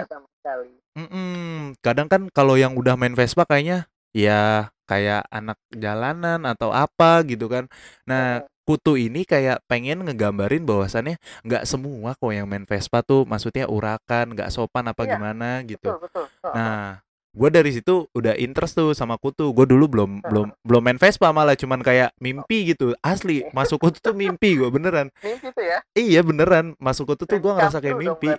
mm-mm, 0.95 1.75
kadang 1.83 2.07
kan 2.11 2.23
kalau 2.31 2.55
yang 2.55 2.75
udah 2.79 2.95
main 2.95 3.15
Vespa 3.19 3.43
kayaknya 3.49 3.87
ya 4.15 4.71
kayak 4.89 5.27
anak 5.29 5.59
jalanan 5.75 6.41
atau 6.49 6.71
apa 6.73 7.23
gitu 7.27 7.47
kan. 7.51 7.67
Nah. 8.09 8.45
Kutu 8.69 9.01
ini 9.01 9.25
kayak 9.25 9.65
pengen 9.65 10.05
ngegambarin 10.05 10.61
bahwasannya 10.69 11.17
nggak 11.41 11.65
semua 11.65 12.13
kok 12.21 12.29
yang 12.37 12.45
main 12.45 12.69
Vespa 12.69 13.01
tuh 13.01 13.25
maksudnya 13.25 13.65
urakan, 13.65 14.37
nggak 14.37 14.53
sopan 14.53 14.85
apa 14.93 15.09
iya 15.09 15.17
gimana 15.17 15.65
gitu. 15.65 15.89
betul 15.89 15.97
betul 16.05 16.25
Heeh, 16.45 16.53
Nah, 16.53 17.01
gue 17.35 17.49
dari 17.53 17.71
situ 17.71 18.09
udah 18.13 18.35
interest 18.37 18.79
tuh 18.79 18.93
sama 18.97 19.21
kutu. 19.21 19.53
Gue 19.53 19.69
dulu 19.69 19.85
belum 19.89 20.11
belum 20.25 20.47
heeh. 20.53 20.65
belum 20.65 20.83
main 20.83 20.99
Vespa 21.01 21.31
malah 21.31 21.55
cuman 21.55 21.81
kayak 21.85 22.13
mimpi 22.19 22.73
gitu. 22.73 22.97
Asli, 23.05 23.45
masuk 23.53 23.83
kutu 23.83 23.99
tuh 24.01 24.15
mimpi 24.17 24.57
gue 24.57 24.69
beneran. 24.69 25.13
mimpi 25.21 25.49
tuh 25.53 25.65
ya 25.65 25.79
Iya 25.93 26.21
beneran, 26.25 26.75
masuk 26.81 27.15
kutu 27.15 27.25
tuh 27.29 27.39
gue 27.39 27.53
ngerasa 27.53 27.79
kayak 27.81 27.99
mimpi. 27.99 28.31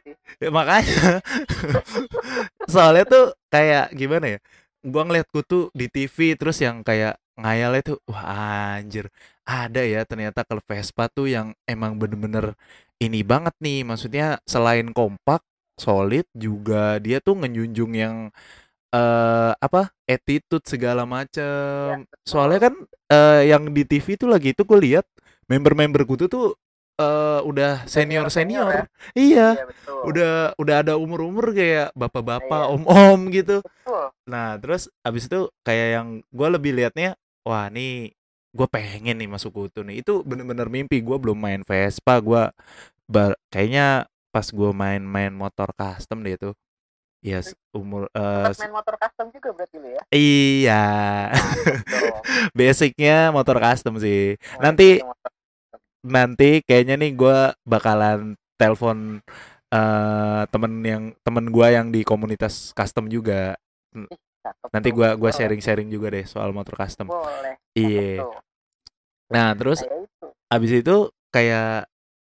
Ya, 0.41 0.49
makanya 0.49 1.21
soalnya 2.73 3.05
tuh 3.05 3.25
kayak 3.49 3.93
gimana 3.93 4.37
ya? 4.37 4.39
Gua 4.79 5.03
ngeliat 5.03 5.27
kutu 5.27 5.67
di 5.75 5.91
TV 5.91 6.39
terus 6.39 6.63
yang 6.63 6.79
kayak 6.87 7.19
ngayalnya 7.39 7.95
tuh 7.95 7.97
wah 8.07 8.23
anjir 8.79 9.07
ada 9.47 9.81
ya 9.81 10.03
ternyata 10.03 10.43
kalau 10.43 10.63
Vespa 10.63 11.07
tuh 11.07 11.31
yang 11.31 11.55
emang 11.65 11.95
bener-bener 11.95 12.53
ini 12.99 13.23
banget 13.23 13.55
nih 13.63 13.87
maksudnya 13.87 14.37
selain 14.43 14.91
kompak 14.91 15.41
solid 15.79 16.27
juga 16.35 16.99
dia 16.99 17.23
tuh 17.23 17.39
ngenjunjung 17.39 17.91
yang 17.95 18.15
eh 18.89 19.51
apa 19.53 19.93
attitude 20.09 20.65
segala 20.65 21.05
ya 21.05 21.09
macem 21.09 21.93
betul. 22.09 22.25
Soalnya 22.25 22.59
kan 22.69 22.73
eh, 23.09 23.41
yang 23.53 23.69
di 23.69 23.83
TV 23.85 24.17
tuh 24.17 24.29
lagi 24.29 24.53
itu 24.53 24.65
gue 24.65 24.79
lihat 24.81 25.05
member-member 25.45 26.05
kutu 26.09 26.25
tuh 26.25 26.57
eh, 26.97 27.41
udah 27.45 27.85
senior 27.85 28.27
senior 28.29 28.67
ya? 28.69 28.83
senior-senior. 28.85 29.17
Iya. 29.17 29.47
Iya 29.55 29.65
betul. 29.69 30.01
Udah 30.09 30.33
udah 30.57 30.75
ada 30.81 30.93
umur-umur 30.97 31.53
kayak 31.53 31.93
bapak-bapak, 31.93 32.63
iya. 32.65 32.73
om-om 32.73 33.19
gitu. 33.33 33.57
betul. 33.61 34.05
Nah, 34.29 34.57
terus 34.61 34.89
abis 35.05 35.29
itu 35.29 35.49
kayak 35.65 35.87
yang 35.99 36.07
gue 36.29 36.47
lebih 36.49 36.71
liatnya, 36.77 37.17
wah 37.45 37.69
nih 37.69 38.13
gue 38.49 38.67
pengen 38.69 39.21
nih 39.21 39.29
masuk 39.29 39.53
kutu 39.53 39.81
nih. 39.85 40.01
Itu 40.01 40.21
bener-bener 40.25 40.67
mimpi. 40.69 41.01
Gue 41.01 41.17
belum 41.17 41.37
main 41.37 41.61
Vespa 41.65 42.19
gue 42.21 42.43
kayaknya 43.49 44.05
pas 44.29 44.45
gue 44.45 44.71
main-main 44.71 45.33
motor 45.33 45.73
custom 45.73 46.21
deh 46.21 46.37
itu 46.37 46.53
ya 47.19 47.43
yes, 47.43 47.51
umur 47.75 48.07
uh, 48.15 48.47
main 48.55 48.71
motor 48.71 48.95
custom 48.95 49.27
juga 49.35 49.49
berarti 49.51 49.75
lu 49.75 49.89
ya? 49.91 50.01
Iya. 50.07 50.85
Basicnya 52.57 53.35
motor 53.35 53.59
custom 53.59 53.99
sih. 53.99 54.39
Oh, 54.55 54.63
nanti 54.63 55.03
nanti 55.99 56.63
kayaknya 56.63 56.95
nih 56.95 57.11
gue 57.19 57.37
bakalan 57.67 58.39
telepon 58.55 59.19
uh, 59.75 60.43
temen 60.47 60.73
yang 60.87 61.03
temen 61.19 61.51
gue 61.51 61.67
yang 61.67 61.91
di 61.91 62.07
komunitas 62.07 62.71
custom 62.71 63.11
juga. 63.11 63.59
Nanti 64.71 64.95
gue 64.95 65.09
gua 65.19 65.31
sharing 65.35 65.59
sharing 65.59 65.91
juga 65.91 66.15
deh 66.15 66.23
soal 66.23 66.55
motor 66.55 66.79
custom. 66.79 67.11
Boleh 67.11 67.59
iya. 67.77 68.25
nah 69.29 69.53
terus 69.53 69.85
abis 70.49 70.81
itu 70.81 71.13
kayak 71.29 71.85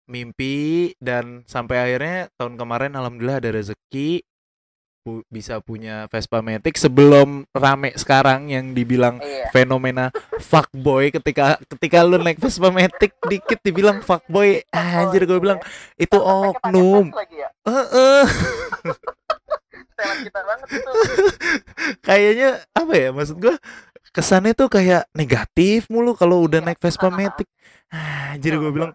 mimpi 0.06 0.92
dan 1.00 1.42
sampai 1.48 1.80
akhirnya 1.80 2.30
tahun 2.38 2.54
kemarin 2.60 2.92
alhamdulillah 2.94 3.40
ada 3.42 3.50
rezeki 3.50 4.22
pu 5.04 5.20
bisa 5.28 5.60
punya 5.60 6.08
Vespa 6.08 6.40
Matic 6.40 6.80
sebelum 6.80 7.44
rame 7.52 7.92
sekarang 7.92 8.48
yang 8.48 8.72
dibilang 8.72 9.20
iya. 9.20 9.52
fenomena 9.52 10.08
fuckboy 10.40 11.12
ketika 11.12 11.60
ketika 11.76 12.00
lu 12.00 12.16
naik 12.16 12.40
Vespa 12.40 12.72
Matic 12.72 13.12
dikit 13.28 13.60
dibilang 13.60 14.00
fuckboy. 14.00 14.64
Ah, 14.72 15.04
anjir 15.04 15.28
gue 15.28 15.36
bilang 15.36 15.60
itu 16.00 16.16
oknum. 16.16 17.12
Ya? 17.28 17.52
Heeh. 17.68 18.24
Kayaknya 22.08 22.64
apa 22.72 22.92
ya 22.96 23.12
maksud 23.12 23.36
gue 23.36 23.60
kesannya 24.16 24.56
tuh 24.56 24.72
kayak 24.72 25.04
negatif 25.12 25.92
mulu 25.92 26.16
kalau 26.16 26.48
udah 26.48 26.64
iya. 26.64 26.72
naik 26.72 26.80
Vespa 26.80 27.12
Matic. 27.12 27.48
Ah, 27.94 28.34
anjir 28.34 28.58
gue 28.58 28.72
bilang 28.74 28.90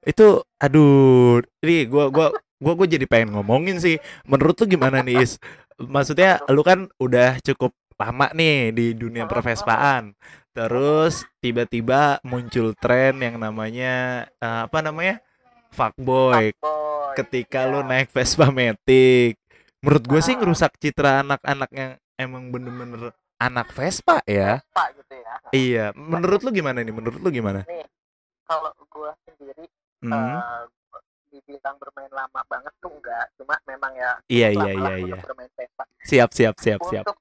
itu 0.00 0.40
aduh 0.56 1.44
ini 1.60 1.84
gue 1.84 2.04
gua 2.08 2.32
gua 2.60 2.76
gue 2.76 2.86
jadi 2.86 3.06
pengen 3.08 3.34
ngomongin 3.34 3.80
sih. 3.80 3.96
Menurut 4.28 4.60
lu 4.60 4.76
gimana 4.76 5.00
nih 5.00 5.24
Is? 5.24 5.40
Maksudnya 5.80 6.44
lu 6.52 6.60
kan 6.60 6.86
udah 7.00 7.40
cukup 7.40 7.72
lama 7.96 8.28
nih 8.36 8.70
di 8.70 8.86
dunia 8.94 9.24
pervespaan. 9.24 10.12
Terus 10.52 11.24
tiba-tiba 11.40 12.20
muncul 12.22 12.76
tren 12.76 13.18
yang 13.18 13.40
namanya 13.40 14.26
uh, 14.38 14.68
apa 14.68 14.78
namanya? 14.84 15.24
Fuckboy, 15.70 16.50
fuckboy 16.50 17.14
ketika 17.14 17.66
ya. 17.66 17.70
lu 17.70 17.80
naik 17.86 18.10
Vespa 18.10 18.50
Matic. 18.50 19.38
Menurut 19.80 20.04
gue 20.04 20.20
sih 20.20 20.34
ngerusak 20.36 20.76
citra 20.76 21.24
anak-anak 21.24 21.70
yang 21.72 21.92
emang 22.20 22.52
bener-bener 22.52 23.14
anak 23.40 23.72
Vespa 23.72 24.20
ya. 24.28 24.60
Vespa 24.60 24.84
gitu 24.98 25.14
ya. 25.14 25.34
Iya. 25.54 25.86
Menurut 25.96 26.40
lu 26.44 26.50
gimana 26.52 26.82
nih? 26.82 26.92
Menurut 26.92 27.20
lu 27.22 27.30
gimana? 27.32 27.64
Nih 27.64 27.86
kalau 28.50 28.74
gue 28.74 29.10
sendiri 29.30 29.66
hmm. 30.02 30.10
uh, 30.10 30.66
dibilang 31.30 31.78
bermain 31.78 32.10
lama 32.10 32.40
banget 32.50 32.74
tuh 32.82 32.90
enggak. 32.90 33.26
Cuma 33.38 33.54
memang 33.64 33.94
ya 33.94 34.10
iya 34.28 34.48
iya 34.50 34.72
iya 34.74 34.94
iya. 35.06 35.16
bermain 35.18 35.50
Vespa 35.54 35.84
siap 36.04 36.30
siap 36.34 36.58
siap 36.58 36.80
siap. 36.90 37.04
Untuk 37.06 37.18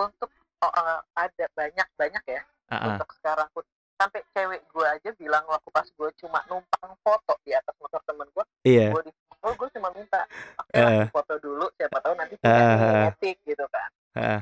untuk 0.00 0.30
oh, 0.64 0.66
uh, 0.66 0.98
ada 1.14 1.46
banyak 1.52 1.88
banyak 1.94 2.24
ya. 2.26 2.42
Uh 2.70 2.74
-uh. 2.74 2.88
untuk 2.94 3.10
sekarang 3.18 3.48
pun 3.52 3.64
sampai 4.00 4.24
cewek 4.32 4.64
gue 4.72 4.86
aja 4.88 5.10
bilang 5.20 5.44
waktu 5.44 5.68
pas 5.68 5.84
gue 5.84 6.10
cuma 6.24 6.40
numpang 6.48 6.96
foto 7.04 7.36
di 7.44 7.52
atas 7.52 7.76
motor 7.76 8.00
temen 8.08 8.24
gue 8.32 8.44
iya. 8.64 8.88
gue 8.88 9.02
di 9.04 9.12
foto 9.28 9.52
gue 9.60 9.68
cuma 9.76 9.92
minta 9.92 10.24
oke 10.56 10.72
okay, 10.72 11.04
uh. 11.04 11.04
foto 11.12 11.34
dulu 11.36 11.68
siapa 11.76 12.00
tahu 12.00 12.16
nanti 12.16 12.40
uh. 12.40 13.12
gitu 13.20 13.64
kan. 13.68 13.90
Uh. 14.16 14.40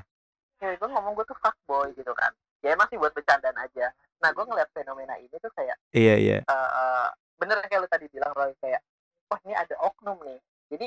cewek 0.62 0.78
gue 0.78 0.88
ngomong 0.94 1.12
gue 1.18 1.26
tuh 1.26 1.38
fuckboy 1.42 1.90
gitu 1.98 2.14
kan. 2.14 2.30
Ya 2.62 2.75
emang 2.78 2.87
sih 2.90 2.98
buat 2.98 3.10
bercandaan 3.14 3.58
aja. 3.58 3.90
Nah 4.22 4.30
gue 4.30 4.44
ngeliat 4.46 4.70
fenomena 4.70 5.18
ini 5.18 5.34
tuh 5.42 5.50
kayak 5.58 5.75
iya 5.90 6.14
iya. 6.14 6.38
uh, 6.46 6.54
uh, 6.54 7.06
bener 7.38 7.58
kayak 7.66 7.82
lu 7.82 7.90
tadi 7.90 8.06
bilang 8.14 8.30
Roy 8.38 8.54
kayak 8.62 8.82
wah 9.28 9.40
ini 9.44 9.54
ada 9.54 9.75
oknum 9.85 10.18
nih. 10.25 10.40
Jadi 10.73 10.87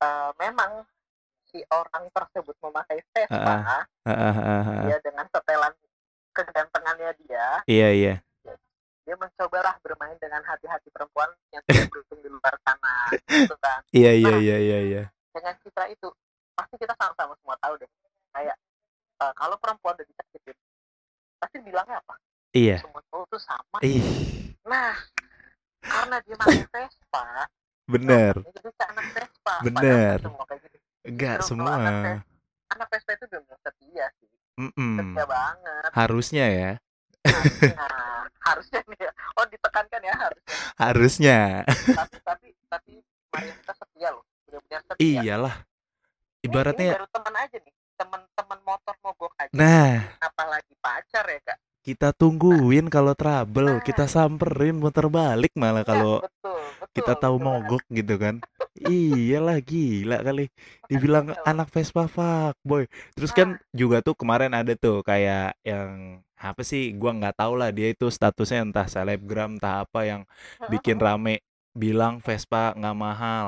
uh, 0.00 0.30
memang 0.40 0.84
si 1.46 1.62
orang 1.70 2.10
tersebut 2.10 2.56
memakai 2.60 3.00
Vespa 3.14 3.36
uh, 3.38 3.84
uh, 4.04 4.10
uh, 4.10 4.12
uh, 4.12 4.40
uh. 4.42 4.84
dia 4.88 4.98
dengan 5.04 5.24
setelan 5.30 5.72
kegantengannya 6.34 7.10
dia. 7.24 7.46
Iya 7.64 7.88
iya. 7.92 8.14
Dia 9.06 9.14
mencobalah 9.14 9.78
bermain 9.86 10.18
dengan 10.18 10.42
hati-hati 10.42 10.90
perempuan 10.90 11.30
yang 11.54 11.62
tidak 11.70 11.86
beruntung 11.94 12.20
di 12.20 12.28
luar 12.28 12.54
sana 12.66 12.96
gitu 13.30 13.56
kan. 13.62 13.80
Iya 13.94 14.12
iya 14.18 14.34
nah, 14.34 14.40
iya 14.42 14.56
iya 14.58 14.78
iya. 14.82 15.02
dengan 15.30 15.54
citra 15.62 15.86
itu 15.92 16.08
pasti 16.56 16.74
kita 16.80 16.96
sama-sama 16.98 17.32
semua 17.38 17.56
tahu 17.62 17.78
deh. 17.78 17.90
Kayak 18.34 18.56
uh, 19.22 19.32
kalau 19.32 19.56
perempuan 19.56 19.94
udah 19.94 20.06
disakitin 20.08 20.56
pasti 21.38 21.56
bilangnya 21.62 22.02
apa? 22.02 22.14
Iya. 22.52 22.82
Semua 22.82 23.00
cowok 23.12 23.26
tuh 23.30 23.40
sama. 23.40 23.78
Ih. 23.84 24.02
nah 24.66 24.98
karena 25.86 26.18
dia 26.26 26.34
pakai 26.34 26.66
Vespa 26.66 27.46
bener. 27.86 28.34
Bener. 29.62 30.18
enggak 31.06 31.46
semua. 31.46 31.78
anak 32.66 32.86
Vespa 32.90 33.14
itu 33.14 33.26
benar 33.30 33.58
setia 33.62 34.06
sih. 34.18 34.30
Mm 34.58 34.70
-mm. 34.74 34.94
setia 34.98 35.24
banget. 35.24 35.90
Harusnya 35.94 36.46
ya. 36.50 36.70
Harusnya. 37.22 37.74
Harusnya 38.46 38.80
nih 38.86 38.98
ya. 39.02 39.10
oh 39.38 39.46
ditekankan 39.50 40.00
ya 40.06 40.14
harusnya. 40.14 40.54
Harusnya. 40.78 41.40
Tapi 41.66 42.16
tapi 42.22 42.48
tapi 42.70 42.92
mari 43.34 43.48
kita 43.50 43.74
setia 43.74 44.08
loh. 44.14 44.24
Benar-benar 44.46 44.80
setia. 44.86 45.02
Iyalah. 45.02 45.54
Ibaratnya 46.46 46.86
ini 46.86 46.94
baru 46.94 47.08
teman 47.10 47.34
aja 47.34 47.56
nih. 47.58 47.74
Teman-teman 47.96 48.58
motor 48.62 48.94
mogok 49.02 49.32
aja 49.40 49.50
nah. 49.50 49.94
Apalagi 50.22 50.74
pacar 50.78 51.26
ya 51.26 51.40
kak. 51.42 51.58
Kita 51.86 52.10
tungguin 52.10 52.90
kalau 52.90 53.14
trouble, 53.14 53.78
kita 53.78 54.10
samperin 54.10 54.74
muter 54.74 55.06
balik 55.06 55.54
malah 55.54 55.86
iya, 55.86 55.90
kalau 55.94 56.18
betul, 56.18 56.58
betul, 56.82 56.85
kita 56.92 57.18
tahu 57.18 57.36
mogok 57.40 57.82
gitu 57.90 58.14
kan. 58.20 58.42
Iyalah 58.76 59.58
gila 59.64 60.20
kali. 60.20 60.52
Dibilang 60.90 61.32
anak 61.42 61.72
Vespa 61.72 62.06
boy. 62.62 62.86
Terus 63.16 63.32
kan 63.32 63.56
ah. 63.56 63.60
juga 63.72 64.04
tuh 64.04 64.14
kemarin 64.18 64.52
ada 64.52 64.76
tuh 64.76 65.00
kayak 65.02 65.56
yang 65.64 66.20
apa 66.36 66.60
sih 66.60 66.92
gua 66.92 67.16
nggak 67.16 67.40
tahu 67.40 67.56
lah 67.56 67.72
dia 67.72 67.88
itu 67.90 68.12
statusnya 68.12 68.68
entah 68.68 68.84
selebgram 68.84 69.56
entah 69.56 69.88
apa 69.88 70.04
yang 70.04 70.22
bikin 70.68 71.00
rame 71.00 71.40
bilang 71.72 72.20
Vespa 72.20 72.76
nggak 72.76 72.96
mahal. 72.96 73.46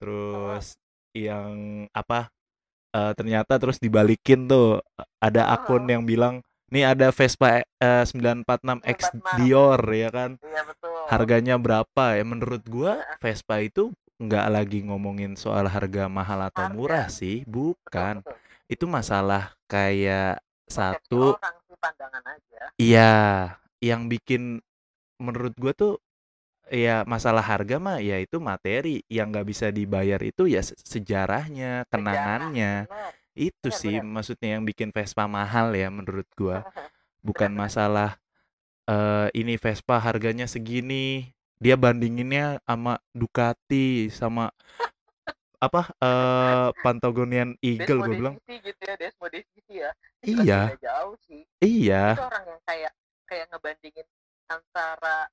Terus 0.00 0.76
yang 1.12 1.86
apa 1.92 2.32
uh, 2.96 3.12
ternyata 3.12 3.60
terus 3.60 3.76
dibalikin 3.76 4.48
tuh 4.48 4.80
ada 5.20 5.52
akun 5.52 5.84
yang 5.88 6.04
bilang 6.08 6.40
Nih 6.72 6.88
ada 6.88 7.12
Vespa 7.12 7.60
uh, 7.60 8.04
946 8.08 8.80
X 8.96 9.00
Dior 9.36 9.80
ya 9.92 10.08
kan. 10.08 10.40
Iya 10.40 10.62
betul. 10.64 10.96
Harganya 11.12 11.54
berapa 11.60 12.16
ya? 12.16 12.24
Menurut 12.24 12.64
gua 12.64 13.04
Vespa 13.20 13.60
itu 13.60 13.92
nggak 14.16 14.46
lagi 14.48 14.80
ngomongin 14.88 15.36
soal 15.36 15.68
harga 15.68 16.08
mahal 16.08 16.48
atau 16.48 16.64
harga. 16.64 16.72
murah 16.72 17.06
sih, 17.12 17.44
bukan. 17.44 18.24
Betul, 18.24 18.32
betul. 18.32 18.72
Itu 18.72 18.84
masalah 18.88 19.52
kayak 19.68 20.40
satu 20.64 21.36
Iya, 22.80 23.58
yang 23.84 24.08
bikin 24.08 24.64
menurut 25.20 25.52
gua 25.60 25.76
tuh 25.76 26.00
ya 26.72 27.04
masalah 27.04 27.44
harga 27.44 27.76
mah 27.76 28.00
ya 28.00 28.16
itu 28.16 28.40
materi 28.40 29.04
yang 29.12 29.28
nggak 29.28 29.44
bisa 29.44 29.68
dibayar 29.68 30.16
itu 30.24 30.48
ya 30.48 30.64
sejarahnya, 30.64 31.84
kenangannya. 31.92 32.88
Sejarah, 32.88 33.21
itu 33.32 33.68
bener, 33.68 33.80
sih 33.80 33.96
bener. 33.96 34.12
maksudnya 34.12 34.48
yang 34.58 34.64
bikin 34.64 34.92
Vespa 34.92 35.24
mahal 35.24 35.72
ya 35.72 35.88
menurut 35.88 36.28
gua. 36.36 36.66
Bukan 37.22 37.54
masalah 37.54 38.18
uh, 38.90 39.30
ini 39.32 39.54
Vespa 39.56 39.96
harganya 40.02 40.44
segini, 40.50 41.30
dia 41.62 41.78
bandinginnya 41.78 42.58
sama 42.66 42.98
Ducati 43.14 44.10
sama 44.10 44.50
apa 45.62 45.94
uh, 46.02 46.74
Pantagonian 46.82 47.54
Eagle 47.62 48.02
gue 48.02 48.14
bilang. 48.18 48.34
gitu 48.50 48.82
ya, 48.82 48.98
ya. 49.78 49.90
Iya. 50.26 50.60
Jauh 50.82 51.14
sih. 51.22 51.46
Iya. 51.62 52.18
Itu 52.18 52.26
orang 52.26 52.44
yang 52.50 52.62
kayak 52.66 52.92
kayak 53.30 53.46
ngebandingin 53.54 54.06
antara 54.50 55.30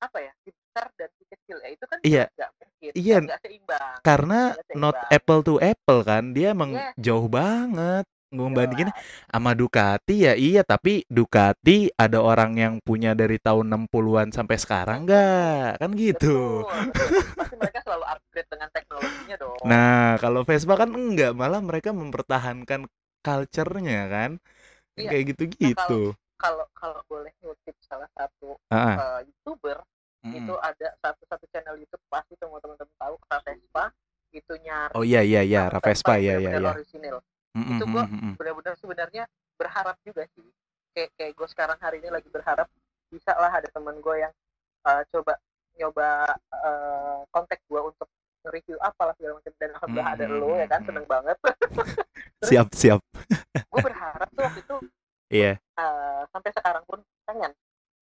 apa 0.00 0.18
ya 0.20 0.32
besar 0.70 0.86
dan 0.94 1.10
si 1.18 1.24
kecil 1.26 1.56
ya 1.58 1.68
itu 1.74 1.84
kan 1.90 1.98
iya. 2.06 2.24
gak 2.38 2.50
mungkin 2.62 2.92
iya. 2.94 3.18
gak 3.18 3.40
seimbang 3.42 3.94
karena 4.06 4.40
seimbang. 4.54 4.78
not 4.78 4.96
apple 5.10 5.40
to 5.42 5.54
apple 5.58 6.00
kan 6.06 6.30
dia 6.30 6.54
emang 6.54 6.78
yeah. 6.78 6.94
jauh 6.94 7.26
banget 7.26 8.06
membandingin 8.30 8.94
sama 9.26 9.58
Ducati 9.58 10.30
ya 10.30 10.38
iya 10.38 10.62
tapi 10.62 11.02
Ducati 11.10 11.90
ada 11.98 12.22
orang 12.22 12.54
yang 12.54 12.74
punya 12.78 13.18
dari 13.18 13.42
tahun 13.42 13.66
60-an 13.90 14.30
sampai 14.30 14.54
sekarang 14.54 15.02
enggak 15.02 15.82
kan 15.82 15.90
gitu. 15.98 16.62
Betul, 16.62 16.94
pasti 17.42 17.56
mereka 17.58 17.82
selalu 17.82 18.06
upgrade 18.06 18.46
dengan 18.54 18.68
teknologinya 18.70 19.34
dong. 19.42 19.58
Nah 19.66 20.14
kalau 20.22 20.46
Vespa 20.46 20.78
kan 20.78 20.94
enggak 20.94 21.34
malah 21.34 21.58
mereka 21.58 21.90
mempertahankan 21.90 22.86
culture-nya 23.18 24.06
kan. 24.06 24.38
Iya. 25.00 25.10
kayak 25.10 25.24
gitu-gitu 25.34 26.02
nah, 26.12 26.36
kalau 26.40 26.66
kalau 26.76 27.00
boleh 27.08 27.32
ngutip 27.40 27.76
salah 27.84 28.08
satu 28.16 28.56
uh, 28.72 29.20
youtuber 29.24 29.80
hmm. 30.24 30.38
itu 30.38 30.54
ada 30.60 30.88
satu 31.00 31.22
satu 31.28 31.44
channel 31.52 31.76
YouTube 31.80 32.02
pasti 32.08 32.34
semua 32.36 32.60
teman-teman 32.60 32.94
tahu 32.98 33.14
Vespa. 33.44 33.84
Itu 34.30 34.54
nyari 34.62 34.94
oh 34.94 35.02
iya 35.02 35.26
iya 35.26 35.42
iya 35.42 35.62
Vespa 35.82 36.14
ya 36.20 36.38
ya 36.38 36.54
ya 36.54 36.70
original 36.70 37.18
mm-hmm. 37.58 37.76
itu 37.76 37.84
gua 37.90 38.04
benar-benar 38.38 38.74
sebenarnya 38.78 39.24
berharap 39.58 39.98
juga 40.06 40.22
sih 40.38 40.46
kayak 40.94 41.10
kayak 41.18 41.32
gue 41.34 41.48
sekarang 41.50 41.78
hari 41.82 41.98
ini 42.02 42.10
lagi 42.10 42.30
berharap 42.30 42.66
bisa 43.10 43.34
lah 43.34 43.50
ada 43.50 43.66
temen 43.70 43.98
gue 43.98 44.16
yang 44.22 44.34
uh, 44.86 45.02
coba 45.10 45.34
nyoba 45.78 46.34
uh, 46.54 47.20
kontak 47.30 47.58
gue 47.66 47.80
untuk 47.80 48.06
nge-review 48.46 48.76
apalah 48.80 49.12
segala 49.16 49.38
macam. 49.38 49.52
Dan 49.60 49.70
alhamdulillah 49.76 50.08
hmm, 50.08 50.16
ada 50.16 50.24
lo 50.28 50.50
ya 50.56 50.66
kan? 50.70 50.80
seneng 50.84 51.06
banget. 51.06 51.36
Siap 52.48 52.68
siap. 52.72 53.00
gue 53.52 53.80
berharap 53.84 54.28
tuh 54.32 54.42
waktu 54.48 54.60
itu 54.64 54.76
iya. 55.44 55.52
yeah. 55.60 55.76
uh, 55.76 56.24
sampai 56.32 56.50
sekarang 56.56 56.82
pun 56.88 57.04
pengen. 57.28 57.52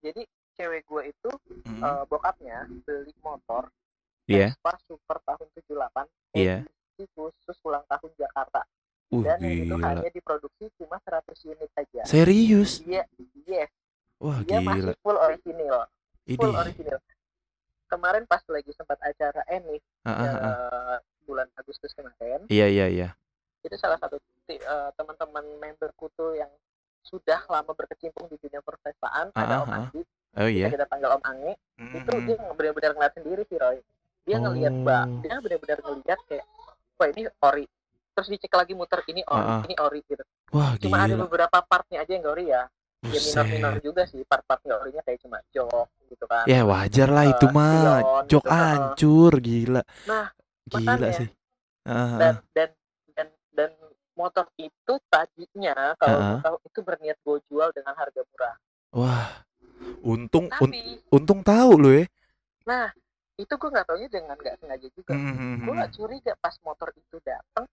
Jadi 0.05 0.29
cewek 0.57 0.83
gue 0.89 1.03
itu 1.13 1.31
mm. 1.69 1.81
uh, 1.85 2.03
bokapnya 2.09 2.65
beli 2.89 3.13
motor 3.21 3.69
yeah. 4.27 4.53
Vespa 4.53 4.73
Super 4.89 5.19
tahun 5.23 5.47
78 5.55 6.37
yeah. 6.37 6.61
khusus 6.97 7.57
ulang 7.63 7.85
tahun 7.87 8.11
Jakarta 8.17 8.65
uh, 8.65 9.23
dan 9.23 9.39
gila. 9.41 9.65
itu 9.65 9.77
hanya 9.85 10.09
diproduksi 10.11 10.65
cuma 10.81 10.97
100 11.05 11.53
unit 11.53 11.71
aja 11.77 12.03
serius 12.09 12.83
iya 12.83 13.05
yes 13.45 13.71
wah 14.19 14.41
dia 14.43 14.61
gila 14.61 14.73
masih 14.73 14.97
full 15.05 15.19
original 15.21 15.79
full 16.25 16.53
Ini. 16.53 16.61
original 16.65 16.99
kemarin 17.87 18.25
pas 18.27 18.43
lagi 18.51 18.71
sempat 18.75 18.99
acara 19.05 19.45
Enif 19.47 19.85
uh, 20.03 20.11
uh, 20.11 20.25
uh. 20.25 20.37
Uh, 20.43 20.97
bulan 21.29 21.49
Agustus 21.55 21.95
kemarin 21.95 22.49
iya 22.51 22.67
iya 22.67 22.87
iya 22.91 23.09
itu 23.63 23.77
salah 23.79 23.99
satu 23.99 24.19
uh, 24.19 24.91
teman-teman 24.95 25.45
memberku 25.59 26.07
tuh 26.15 26.39
yang 26.39 26.51
sudah 27.07 27.39
lama 27.47 27.71
berkecimpung 27.71 28.27
di 28.27 28.39
dunia 28.39 28.63
perpestaan 28.63 29.31
uh, 29.31 29.39
ada 29.39 29.63
Om 29.63 29.71
Andi 29.71 30.03
oh 30.37 30.49
iya 30.49 30.69
kita 30.69 30.87
panggil 30.89 31.11
Om 31.17 31.23
Angi 31.25 31.53
mm 31.53 31.85
-hmm. 31.85 31.97
itu 31.99 32.13
dia 32.29 32.37
benar-benar 32.53 32.91
ngeliat 32.97 33.15
sendiri 33.17 33.43
sih 33.49 33.59
Roy 33.59 33.79
dia 34.27 34.37
oh. 34.37 34.41
ngeliat 34.43 34.75
mbak 34.75 35.05
dia 35.23 35.39
benar-benar 35.39 35.79
ngeliat 35.87 36.21
kayak 36.27 36.47
wah 36.99 37.07
ini 37.15 37.23
ori 37.47 37.65
terus 38.17 38.29
dicek 38.33 38.53
lagi 38.59 38.73
muter 38.75 39.01
ini 39.07 39.23
ori 39.23 39.47
uh, 39.47 39.53
uh. 39.55 39.63
ini 39.71 39.75
ori 39.79 40.01
gitu 40.03 40.25
wah 40.51 40.75
cuma 40.83 40.97
gila. 40.99 41.07
ada 41.07 41.15
beberapa 41.23 41.59
partnya 41.63 42.03
aja 42.03 42.11
yang 42.11 42.27
gak 42.27 42.35
ori 42.35 42.45
ya 42.51 42.63
ya 43.07 43.21
minor-minor 43.23 43.75
juga 43.79 44.03
sih 44.11 44.27
part-part 44.27 44.61
gak 44.67 44.79
orinya 44.83 45.03
kayak 45.07 45.23
cuma 45.23 45.39
jok 45.55 45.87
gitu 46.11 46.25
kan 46.27 46.45
ya 46.51 46.67
wajar 46.67 47.09
lah 47.13 47.25
uh, 47.29 47.33
itu 47.39 47.47
mah 47.55 47.81
jok 48.27 48.45
gitu, 48.45 48.51
hancur 48.51 49.33
uh. 49.33 49.39
gila 49.39 49.83
nah 50.11 50.27
gila 50.67 50.93
makanya, 50.99 51.11
sih 51.15 51.29
uh. 51.87 52.19
dan 52.19 52.35
dan 52.51 52.71
dan 53.15 53.29
dan 53.55 53.71
motor 54.19 54.51
itu 54.59 54.95
tadinya 55.07 55.95
kalau 56.03 56.19
uh 56.19 56.27
-huh. 56.35 56.41
tahu 56.43 56.57
itu 56.67 56.81
berniat 56.83 57.17
gue 57.23 57.39
jual 57.47 57.69
dengan 57.71 57.95
harga 57.95 58.21
murah 58.27 58.57
wah 58.91 59.46
untung 60.03 60.47
Tapi, 60.51 60.63
un 60.63 60.71
untung 61.21 61.41
tahu 61.43 61.73
lo 61.79 61.91
ya 61.93 62.05
nah 62.67 62.89
itu 63.37 63.53
gue 63.53 63.69
nggak 63.69 63.87
taunya 63.87 64.09
dengan 64.09 64.37
nggak 64.41 64.57
sengaja 64.59 64.89
juga 64.97 65.13
mm 65.13 65.33
-hmm. 65.33 65.55
gue 65.65 65.75
nggak 65.77 65.93
curiga 65.93 66.33
pas 66.41 66.57
motor 66.65 66.89
itu 66.97 67.17
datang 67.21 67.69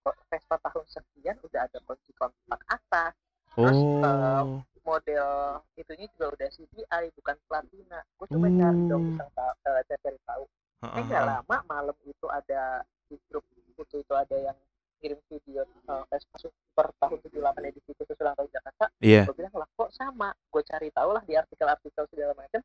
kok 0.00 0.16
Vespa 0.28 0.56
tahun 0.60 0.86
sekian 0.88 1.36
udah 1.44 1.60
ada 1.68 1.78
kunci 1.84 2.12
kontak 2.16 2.60
atas 2.68 3.12
terus 3.56 3.80
oh. 3.80 4.04
uh, 4.04 4.44
model 4.84 5.28
itunya 5.76 6.06
juga 6.16 6.26
udah 6.32 6.48
CDI 6.52 7.04
bukan 7.16 7.36
platina 7.48 7.98
gue 8.16 8.26
coba 8.28 8.46
uh. 8.48 8.56
cari 8.60 8.80
dong 8.88 9.04
bisa 9.12 9.24
uh, 9.26 9.82
cari 9.84 10.18
tahu 10.24 10.44
uh 10.44 10.84
-huh. 10.84 11.04
nggak 11.04 11.24
lama 11.26 11.56
malam 11.68 11.96
itu 12.04 12.26
ada 12.28 12.84
di 13.08 13.16
grup 13.28 13.44
itu 13.80 13.96
itu 14.04 14.14
ada 14.14 14.36
yang 14.36 14.58
kirim 15.00 15.18
video 15.32 15.64
uh, 15.88 16.04
Vespa 16.12 16.36
Super 16.36 16.92
tahun 17.00 17.18
78 17.24 17.68
edisi 17.72 17.90
khusus 17.96 18.16
ulang 18.20 18.36
tahun 18.36 18.50
Jakarta 18.52 18.84
yeah. 19.00 19.24
gue 19.24 19.34
bilang 19.34 19.54
lah 19.56 19.68
kok 19.72 19.90
sama? 19.96 20.28
Gue 20.52 20.62
cari 20.62 20.92
tahu 20.92 21.10
lah 21.16 21.24
di 21.24 21.34
artikel-artikel 21.34 22.04
segala 22.12 22.36
macam 22.36 22.60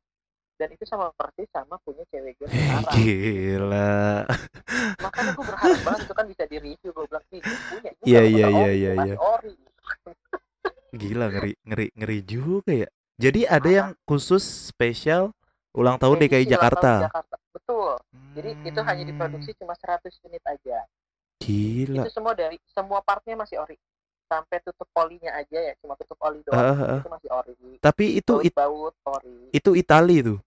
dan 0.56 0.68
itu 0.72 0.84
sama 0.88 1.12
persis 1.12 1.48
sama 1.52 1.76
punya 1.84 2.04
cewek 2.08 2.32
gue 2.40 2.48
sekarang. 2.48 2.92
gila. 2.96 4.24
Makanya 5.04 5.30
gue 5.36 5.44
berharap 5.44 5.80
banget 5.84 6.00
itu 6.08 6.14
kan 6.16 6.26
bisa 6.28 6.44
di 6.48 6.56
review 6.60 6.90
gue 6.92 7.04
bilang 7.08 7.24
nih 7.28 7.40
punya 7.44 7.90
iya 8.04 8.22
iya 8.24 8.46
iya 8.48 8.70
iya 8.72 8.92
iya. 9.04 9.14
Gila 10.96 11.26
ngeri 11.28 11.52
ngeri 11.64 11.86
ngeri 11.92 12.18
juga 12.24 12.72
ya. 12.72 12.88
Jadi 13.16 13.40
ada 13.48 13.68
yang 13.68 13.88
khusus 14.04 14.44
spesial 14.44 15.32
ulang 15.76 15.96
tahun 16.00 16.20
DKI 16.24 16.48
Jakarta. 16.48 17.04
Tahun 17.04 17.08
Jakarta? 17.08 17.36
Betul. 17.52 17.92
Jadi 18.36 18.50
hmm. 18.52 18.68
itu 18.68 18.80
hanya 18.84 19.04
diproduksi 19.08 19.50
cuma 19.56 19.72
100 19.76 20.08
unit 20.28 20.44
aja 20.44 20.84
gila. 21.40 22.04
Itu 22.06 22.12
semua 22.12 22.32
dari 22.32 22.56
semua 22.70 23.00
partnya 23.04 23.34
masih 23.38 23.60
ori. 23.60 23.76
Sampai 24.26 24.58
tutup 24.58 24.90
polinya 24.90 25.30
aja 25.38 25.58
ya 25.70 25.72
cuma 25.78 25.94
tutup 25.94 26.18
oli 26.26 26.42
doang. 26.42 26.58
Uh, 26.58 26.82
uh. 26.82 26.98
itu 26.98 27.10
masih 27.10 27.30
ori. 27.30 27.54
Tapi 27.78 28.04
itu 28.18 28.32
baut, 28.40 28.46
it, 28.46 28.54
baut 28.54 28.94
ori. 29.06 29.36
itu 29.54 29.70
Itali 29.78 30.16
tuh. 30.24 30.38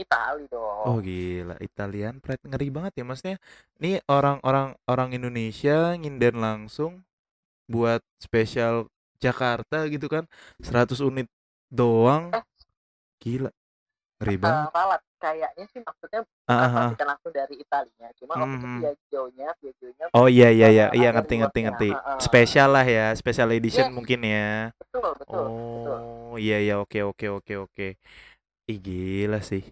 Itali 0.00 0.44
dong. 0.48 0.84
Oh 0.88 0.98
gila. 1.04 1.60
Italian 1.60 2.24
pride 2.24 2.44
ngeri 2.48 2.68
banget 2.72 2.92
ya 2.96 3.04
maksudnya. 3.04 3.36
Nih 3.82 4.00
orang-orang 4.08 4.72
orang 4.88 5.12
Indonesia 5.12 5.92
nginden 5.98 6.40
langsung 6.40 7.04
buat 7.68 8.00
spesial 8.16 8.88
Jakarta 9.20 9.84
gitu 9.92 10.08
kan. 10.08 10.24
100 10.64 10.96
unit 11.04 11.28
doang. 11.68 12.32
Eh. 12.32 12.44
gila 13.20 13.52
ngeri 14.20 14.36
uh, 14.36 14.68
ralat 14.68 15.00
kayaknya 15.16 15.64
sih 15.72 15.80
maksudnya 15.80 16.20
uh, 16.48 16.92
bukan 16.92 17.06
langsung 17.08 17.32
dari 17.32 17.56
Italinya 17.56 18.08
cuma 18.20 18.32
hmm. 18.36 18.40
waktu 18.40 18.56
itu 18.56 18.68
Piaggio-nya 18.80 19.48
Piaggio-nya 19.56 20.04
oh 20.12 20.28
iya 20.28 20.48
iya 20.52 20.68
iya 20.68 20.86
iya 20.92 21.08
ngerti 21.12 21.40
ngerti 21.40 21.58
ngerti. 21.68 21.88
Uh, 21.92 22.20
spesial 22.20 22.68
lah 22.72 22.84
ya 22.84 23.12
special 23.16 23.48
edition 23.56 23.88
yes. 23.90 23.94
mungkin 23.94 24.20
ya. 24.24 24.72
Betul 24.76 25.10
betul 25.16 25.40
oh 25.40 25.48
betul. 25.56 25.98
iya 26.40 26.58
iya 26.60 26.74
oke 26.80 26.98
oke 27.00 27.26
oke 27.40 27.54
oke. 27.68 27.88
Ih 28.68 28.78
gila 28.78 29.40
sih. 29.40 29.64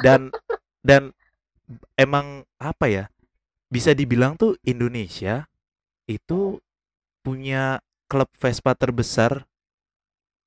Dan 0.00 0.32
dan 0.80 1.12
emang 1.96 2.48
apa 2.56 2.88
ya 2.88 3.04
bisa 3.72 3.96
dibilang 3.96 4.36
tuh 4.36 4.56
Indonesia 4.64 5.48
itu 6.08 6.60
punya 7.22 7.80
klub 8.10 8.28
Vespa 8.36 8.76
terbesar 8.76 9.48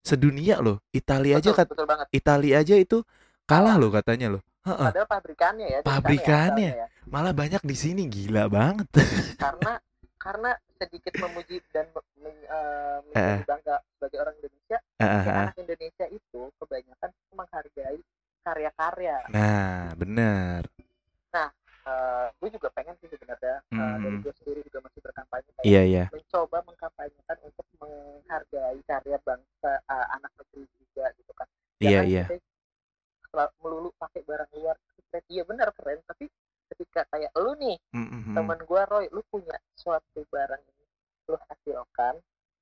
sedunia 0.06 0.62
loh. 0.62 0.82
Italia 0.94 1.42
aja 1.42 1.50
kan 1.54 1.66
Italia 2.14 2.62
aja 2.62 2.78
itu 2.78 3.02
kalah 3.46 3.78
loh 3.78 3.94
katanya 3.94 4.34
loh 4.34 4.44
Padahal 4.66 5.06
pabrikannya 5.06 5.68
ya. 5.70 5.80
Pabrikannya. 5.86 6.72
Ya, 6.74 6.88
Malah 7.06 7.38
banyak 7.38 7.62
di 7.62 7.78
sini 7.78 8.10
gila 8.10 8.50
banget. 8.50 8.90
Karena 9.38 9.78
karena 10.18 10.52
sedikit 10.82 11.14
memuji 11.22 11.62
dan 11.70 11.86
uh, 11.94 12.98
menjadi 13.06 13.46
bangga 13.46 13.78
sebagai 13.94 14.18
orang 14.26 14.36
Indonesia, 14.42 14.78
uh, 14.82 15.06
uh, 15.06 15.22
uh. 15.22 15.36
anak 15.46 15.58
Indonesia 15.62 16.06
itu 16.10 16.42
kebanyakan 16.58 17.10
menghargai 17.38 18.00
karya-karya. 18.42 19.18
Nah, 19.30 19.94
benar. 19.94 20.66
Nah, 21.30 21.50
uh, 21.86 22.26
gue 22.42 22.50
juga 22.50 22.74
pengen 22.74 22.98
sih 22.98 23.10
sebenarnya 23.14 23.62
uh, 23.70 23.78
hmm. 23.78 24.02
dari 24.02 24.18
gue 24.26 24.34
sendiri 24.42 24.60
juga 24.66 24.90
masih 24.90 25.00
berkampanye 25.06 25.50
kayak 25.62 25.66
iya, 25.70 25.82
iya. 25.86 26.06
mencoba 26.10 26.58
mengkampanyekan 26.66 27.38
untuk 27.46 27.66
menghargai 27.78 28.82
karya 28.90 29.18
bangsa 29.22 29.72
uh, 29.86 30.06
anak 30.18 30.34
negeri 30.42 30.66
juga 30.74 31.06
gitu 31.22 31.32
kan. 31.38 31.48
Iya, 31.78 32.02
Jangan 32.02 32.10
iya, 32.10 32.24
iya 32.34 32.45
melulu 33.60 33.92
pakai 34.00 34.24
barang 34.24 34.52
luar 34.56 34.76
keren 35.16 35.24
iya 35.32 35.44
benar 35.48 35.72
keren 35.72 36.00
tapi 36.04 36.28
ketika 36.76 37.08
kayak 37.14 37.32
lu 37.40 37.56
nih 37.56 37.78
mm-hmm. 37.96 38.36
teman 38.36 38.60
gue 38.60 38.82
Roy 38.92 39.06
lu 39.16 39.22
punya 39.32 39.56
suatu 39.78 40.28
barang 40.28 40.60
ini 40.60 40.86
lu 41.32 41.36
hasilkan 41.40 42.16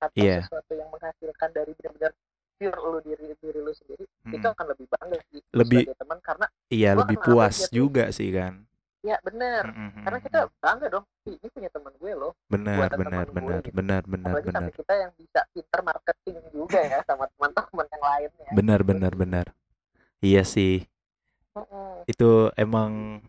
atau 0.04 0.22
yeah. 0.22 0.44
sesuatu 0.44 0.74
yang 0.76 0.90
menghasilkan 0.92 1.50
dari 1.56 1.72
benar-benar 1.80 2.14
pure 2.60 2.78
lu 2.78 3.00
diri 3.02 3.26
diri 3.40 3.60
lu 3.64 3.74
sendiri 3.74 4.06
mm. 4.06 4.34
itu 4.36 4.46
akan 4.46 4.66
lebih 4.76 4.88
bangga 4.92 5.20
sih 5.32 5.42
lebih 5.56 5.84
teman 5.98 6.20
karena 6.22 6.46
iya 6.70 6.92
lebih 6.94 7.18
puas 7.18 7.72
juga 7.72 8.12
sih 8.14 8.30
kan 8.30 8.62
ya 9.04 9.20
benar 9.20 9.68
mm-hmm. 9.68 10.04
karena 10.08 10.20
kita 10.24 10.40
bangga 10.64 10.88
dong 10.88 11.06
ini 11.28 11.48
punya 11.52 11.70
teman 11.72 11.94
gue 11.98 12.12
loh 12.16 12.32
benar 12.48 12.88
benar 12.96 13.26
benar 13.32 13.60
gitu. 13.64 13.76
benar 13.76 14.02
benar 14.08 14.32
Apalagi 14.32 14.48
benar 14.48 14.62
sampai 14.62 14.74
kita 14.80 14.94
yang 14.96 15.12
bisa 15.18 15.40
pinter 15.52 15.80
marketing 15.84 16.38
juga 16.54 16.80
ya 16.80 17.00
sama 17.04 17.26
teman-teman 17.36 17.86
yang 17.90 18.04
lainnya 18.04 18.52
benar 18.56 18.80
benar 18.84 19.14
benar 19.16 19.46
Iya 20.24 20.42
sih. 20.48 20.88
Itu 22.08 22.48
emang 22.56 23.20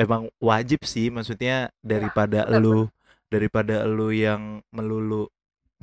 emang 0.00 0.32
wajib 0.40 0.80
sih 0.88 1.12
maksudnya 1.12 1.68
daripada 1.84 2.48
ya, 2.48 2.56
lu 2.56 2.88
daripada 3.28 3.84
lu 3.84 4.08
yang 4.14 4.64
melulu 4.72 5.28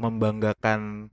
membanggakan 0.02 1.12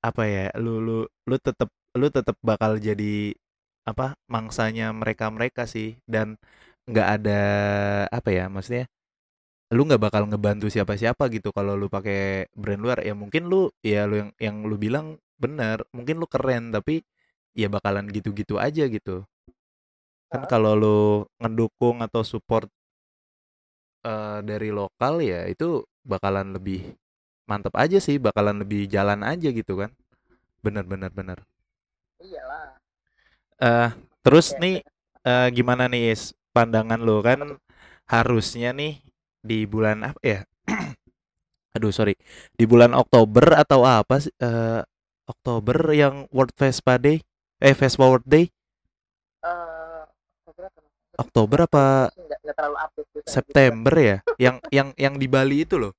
apa 0.00 0.22
ya 0.24 0.44
lu 0.56 0.80
lu 0.80 0.98
lu 1.28 1.36
tetap 1.36 1.68
lu 1.94 2.06
tetap 2.08 2.36
bakal 2.40 2.80
jadi 2.80 3.36
apa 3.84 4.16
mangsanya 4.32 4.88
mereka 4.96 5.28
mereka 5.28 5.68
sih. 5.68 6.00
Dan 6.08 6.40
nggak 6.88 7.08
ada 7.20 7.40
apa 8.08 8.28
ya 8.32 8.48
maksudnya 8.48 8.88
lu 9.72 9.84
nggak 9.84 10.00
bakal 10.00 10.22
ngebantu 10.28 10.72
siapa 10.72 10.96
siapa 10.96 11.28
gitu 11.28 11.52
kalau 11.52 11.76
lu 11.76 11.92
pakai 11.92 12.48
brand 12.56 12.80
luar. 12.80 13.04
Ya 13.04 13.12
mungkin 13.12 13.52
lu 13.52 13.68
ya 13.84 14.08
lu 14.08 14.14
yang 14.16 14.30
yang 14.40 14.56
lu 14.64 14.80
bilang 14.80 15.20
benar 15.36 15.84
mungkin 15.92 16.16
lu 16.22 16.26
keren 16.30 16.72
tapi 16.72 17.04
ya 17.54 17.70
bakalan 17.70 18.10
gitu-gitu 18.10 18.58
aja 18.58 18.84
gitu. 18.90 19.22
Kan 20.28 20.44
kalau 20.50 20.74
lu 20.74 20.98
ngedukung 21.38 22.02
atau 22.02 22.26
support 22.26 22.66
uh, 24.02 24.42
dari 24.42 24.74
lokal 24.74 25.22
ya 25.22 25.46
itu 25.46 25.86
bakalan 26.02 26.52
lebih 26.52 26.98
mantep 27.46 27.72
aja 27.78 28.02
sih 28.02 28.18
bakalan 28.18 28.60
lebih 28.60 28.90
jalan 28.90 29.22
aja 29.22 29.48
gitu 29.54 29.78
kan. 29.78 29.90
Bener 30.60 30.84
bener 30.84 31.14
bener. 31.14 31.38
Iyalah. 32.18 32.66
Uh, 33.62 33.88
terus 34.26 34.52
ya. 34.54 34.60
nih 34.60 34.76
uh, 35.24 35.48
gimana 35.54 35.86
nih 35.86 36.12
is 36.12 36.34
pandangan 36.50 36.98
lo 36.98 37.22
kan 37.22 37.58
harusnya 38.10 38.70
nih 38.74 39.00
di 39.44 39.68
bulan 39.68 40.04
apa 40.14 40.20
ya 40.22 40.40
aduh 41.76 41.92
sorry 41.92 42.16
di 42.56 42.64
bulan 42.64 42.92
Oktober 42.96 43.56
atau 43.58 43.84
apa 43.84 44.22
sih 44.22 44.32
uh, 44.40 44.84
Oktober 45.24 45.92
yang 45.92 46.28
World 46.32 46.52
Vespa 46.56 47.00
Day 47.00 47.24
eh 47.64 47.74
Vespa 47.78 48.04
World 48.10 48.26
Day 48.28 48.44
Eh, 49.44 50.02
Oktober 51.14 51.58
apa 51.66 52.10
nggak 52.10 52.38
nggak 52.42 52.56
terlalu 52.58 52.76
update 52.84 53.08
gitu. 53.14 53.28
September 53.28 53.94
ya 53.94 54.16
yang 54.36 54.56
yang 54.68 54.88
yang 54.98 55.14
di 55.16 55.26
Bali 55.30 55.62
itu 55.64 55.76
loh 55.78 55.92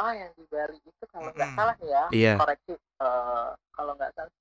Oh, 0.00 0.12
yang 0.12 0.32
di 0.34 0.44
Bali 0.50 0.78
itu 0.82 1.04
kalau 1.12 1.30
nggak 1.36 1.46
Mm-mm. 1.46 1.56
salah 1.56 1.74
nih 1.78 1.90
ya, 1.94 2.04
Iya. 2.10 2.34
koreksi. 2.40 2.72
eh, 2.74 3.48
kalau 3.76 3.92
nggak 3.94 4.10
salah 4.16 4.32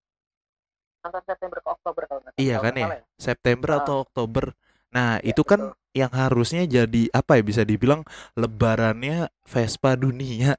antara 1.01 1.23
September 1.25 1.57
ke 1.61 1.69
Oktober 1.69 2.03
kalau 2.09 2.19
nggak 2.23 2.33
Iya 2.41 2.55
kalau 2.57 2.63
kan 2.65 2.73
ya 2.73 2.81
salah 2.85 2.97
ya. 2.97 3.05
September 3.19 3.69
Ah. 3.71 3.77
atau 3.83 3.95
Oktober 4.05 4.45
nah 4.91 5.09
Iya, 5.23 5.31
itu 5.31 5.41
kan 5.47 5.61
betul. 5.61 5.79
yang 5.95 6.11
harusnya 6.11 6.63
jadi 6.67 7.01
apa 7.11 7.31
ya 7.39 7.43
bisa 7.43 7.63
dibilang 7.67 8.01
lebarannya 8.35 9.27
Vespa 9.43 9.95
dunia 9.99 10.55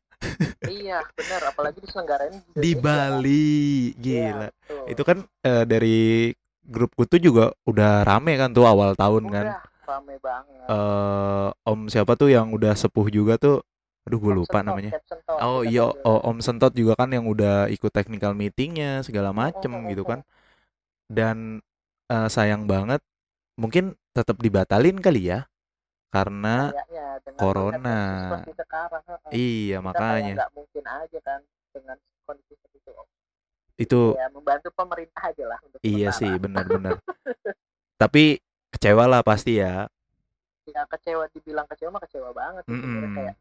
Iya, 0.68 0.98
benar. 1.16 1.40
Apalagi 1.51 1.79
diselenggarain 1.83 2.33
di 2.33 2.38
di 2.38 2.70
Indonesia 2.75 2.79
kan. 2.79 2.83
Bali 2.83 3.51
gila 3.98 4.48
betul. 4.48 4.85
itu 4.90 5.03
kan 5.03 5.18
eh, 5.42 5.64
dari 5.66 6.01
grupku 6.62 7.03
tuh 7.11 7.18
juga 7.18 7.44
udah 7.66 8.07
rame 8.07 8.38
kan 8.38 8.55
tuh 8.55 8.64
awal 8.66 8.94
tahun 8.94 9.25
kan 9.29 9.46
Udah 9.51 9.62
rame 9.83 10.14
banget. 10.22 10.66
eh 10.70 11.48
Om 11.66 11.81
siapa 11.90 12.14
tuh 12.14 12.31
yang 12.31 12.55
udah 12.55 12.72
sepuh 12.79 13.11
juga 13.11 13.35
tuh 13.37 13.66
aduh 14.03 14.18
gue 14.18 14.35
lupa 14.35 14.59
Sentot, 14.59 14.66
namanya 14.66 14.90
Sentot, 15.07 15.38
oh 15.42 15.62
iya 15.62 15.87
oh, 15.87 16.20
Om 16.27 16.38
Sentot 16.42 16.72
juga 16.75 16.98
kan 16.98 17.11
yang 17.14 17.27
udah 17.27 17.70
ikut 17.70 17.90
technical 17.94 18.35
meetingnya 18.35 19.03
segala 19.07 19.31
macem 19.31 19.70
mm, 19.70 19.90
gitu 19.94 20.03
mm, 20.03 20.11
kan 20.11 20.20
dan 21.07 21.62
eh, 22.11 22.29
sayang 22.31 22.66
banget 22.66 22.98
mungkin 23.59 23.94
tetap 24.11 24.38
dibatalin 24.42 24.98
kali 24.98 25.31
ya 25.31 25.46
karena 26.12 26.68
Kayaknya 26.70 27.07
dengan 27.25 27.40
corona. 27.40 27.98
kondisi 28.29 28.53
sekarang, 28.55 29.03
heeh. 29.09 29.31
iya 29.33 29.79
kita 29.81 29.87
makanya 29.88 30.33
nggak 30.37 30.53
mungkin 30.53 30.85
aja 30.85 31.18
kan 31.25 31.40
dengan 31.72 31.96
kondisi 32.22 32.53
seperti 32.55 32.77
itu. 32.79 32.92
itu 33.81 34.03
Ya 34.14 34.29
membantu 34.29 34.68
pemerintah 34.77 35.22
aja 35.25 35.44
lah 35.48 35.59
untuk 35.64 35.81
iya 35.81 36.12
sementara. 36.12 36.20
sih 36.20 36.33
benar-benar 36.37 36.92
tapi 38.03 38.38
kecewa 38.70 39.05
lah 39.09 39.25
pasti 39.25 39.57
ya 39.59 39.88
Ya 40.62 40.87
kecewa 40.87 41.27
dibilang 41.33 41.66
kecewa 41.66 41.96
mah 41.96 42.03
kecewa 42.05 42.31
banget 42.31 42.62
sebenarnya 42.68 43.01
Mm-mm. 43.03 43.16
kayak 43.18 43.37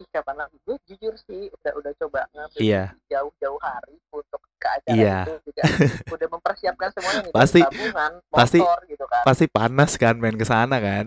ih 0.00 0.08
kapan 0.08 0.36
lagi 0.38 0.56
gue 0.58 0.76
jujur 0.86 1.14
sih 1.20 1.52
udah 1.52 1.72
udah 1.76 1.92
coba 1.94 2.20
ngambil 2.30 2.58
Iya. 2.58 2.84
jauh-jauh 3.06 3.60
hari 3.60 3.94
untuk 4.08 4.40
ke 4.56 4.68
acara 4.70 4.96
Iya. 4.96 5.18
itu 5.22 5.34
juga 5.46 5.62
udah 6.16 6.28
mempersiapkan 6.30 6.88
semuanya 6.90 7.20
nih 7.22 7.32
Pasti- 7.32 7.62
tabungan 7.62 8.12
pasti- 8.26 8.60
motor 8.60 8.80
gitu 8.86 9.04
kan 9.06 9.22
pasti 9.22 9.44
panas 9.46 9.90
kan 9.94 10.14
main 10.16 10.34
ke 10.34 10.44
sana 10.44 10.76
kan 10.78 11.04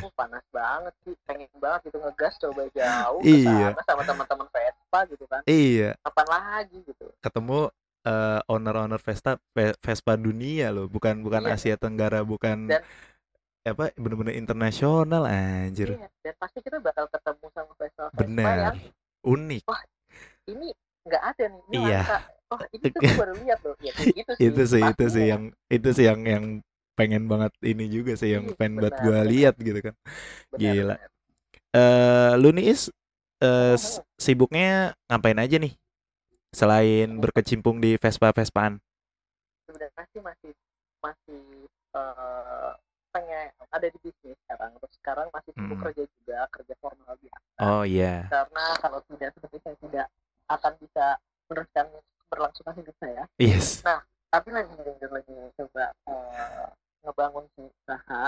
Oh, 0.00 0.12
panas 0.20 0.44
banget 0.50 0.94
sih 1.02 1.14
pengen 1.24 1.48
banget 1.54 1.80
gitu 1.86 1.96
ngegas 1.98 2.34
coba 2.38 2.62
jauh 2.70 3.20
ke 3.20 3.32
Iya. 3.32 3.66
sana 3.72 3.82
sama 3.82 4.02
teman-teman 4.04 4.46
Vespa 4.46 4.98
gitu 5.06 5.24
kan 5.24 5.40
iya 5.46 5.96
kapan 6.02 6.26
lagi 6.30 6.78
gitu 6.82 7.06
ketemu 7.18 7.58
eh, 8.02 8.40
owner-owner 8.46 9.00
Vespa 9.00 9.32
Ve- 9.50 9.74
Vespa 9.76 10.12
dunia 10.14 10.68
loh 10.70 10.86
bukan 10.86 11.20
bukan 11.20 11.42
Iya. 11.42 11.56
Asia 11.56 11.76
Tenggara 11.76 12.20
bukan 12.20 12.68
Dan- 12.68 12.84
apa 13.66 13.90
bener-bener 13.98 14.34
internasional 14.38 15.22
anjir 15.26 15.98
iya 15.98 16.08
dan 16.22 16.34
pasti 16.38 16.58
kita 16.62 16.78
bakal 16.78 17.04
ketemu 17.10 17.46
sama 17.50 17.72
bener 18.14 18.56
yang 18.62 18.76
unik 19.26 19.62
ini 20.46 20.68
nggak 21.06 21.22
ada 21.22 21.44
nih 21.50 21.62
ini 21.70 21.76
Iya. 21.86 22.00
langka 22.02 22.16
oh 22.54 22.60
ini 22.74 22.86
tuh 22.94 23.00
gue 23.02 23.14
baru 23.18 23.32
lihat 23.42 23.58
loh 23.66 23.74
ya 23.82 23.92
gitu 24.14 24.32
sih 24.38 24.46
itu 24.46 24.62
sih 24.70 24.82
itu 24.90 25.04
sih 25.10 25.24
pastinya. 25.26 25.30
yang 25.34 25.42
itu 25.70 25.88
sih 25.96 26.04
yang 26.06 26.20
yang 26.26 26.44
pengen 26.96 27.22
banget 27.28 27.52
ini 27.62 27.84
juga 27.90 28.12
sih 28.16 28.30
yang 28.32 28.44
Iya, 28.46 28.56
pengen 28.58 28.74
buat 28.80 28.94
benar, 28.94 29.04
gua 29.04 29.18
benar. 29.20 29.30
lihat 29.32 29.54
gitu 29.60 29.80
kan 29.82 29.94
Benar, 30.54 30.60
Gila. 30.60 30.96
benar. 30.96 31.10
eh 31.76 32.32
lu 32.40 32.48
nih 32.56 32.64
Is 32.72 32.82
s- 33.76 34.00
sibuknya 34.16 34.96
ngapain 35.10 35.38
aja 35.38 35.56
nih 35.60 35.74
selain 36.54 37.08
berkecimpung 37.20 37.78
di 37.84 38.00
Vespa 38.00 38.32
Vespaan 38.32 38.80
sebenarnya 39.66 40.04
sih 40.14 40.20
masih 40.22 40.52
masih 41.04 41.42
eh, 41.94 42.72
pengen 43.16 43.48
ada 43.72 43.86
di 43.88 43.98
bisnis 43.98 44.36
sekarang. 44.44 44.76
Terus 44.76 44.92
sekarang 45.00 45.26
masih 45.32 45.52
sibuk 45.52 45.72
Hmm. 45.72 45.84
kerja 45.88 46.04
juga 46.04 46.38
kerja 46.52 46.74
formal 46.76 47.14
biasa. 47.16 47.48
Oh 47.58 47.82
iya. 47.82 48.28
Karena 48.28 48.64
kalau 48.76 49.00
tidak 49.08 49.32
seperti 49.32 49.56
saya 49.64 49.76
tidak 49.80 50.06
akan 50.46 50.72
bisa 50.76 51.04
meneruskan 51.48 51.86
berlangsungan 52.28 52.74
hidup 52.76 52.96
saya. 53.00 53.22
Yes. 53.38 53.80
Tapi 54.28 54.48
lagi 54.52 54.68
lagi, 54.76 55.06
lagi 55.08 55.34
coba 55.56 55.84
eh, 56.04 56.66
ngebangun 57.02 57.44
si 57.56 57.62
usaha 57.64 58.24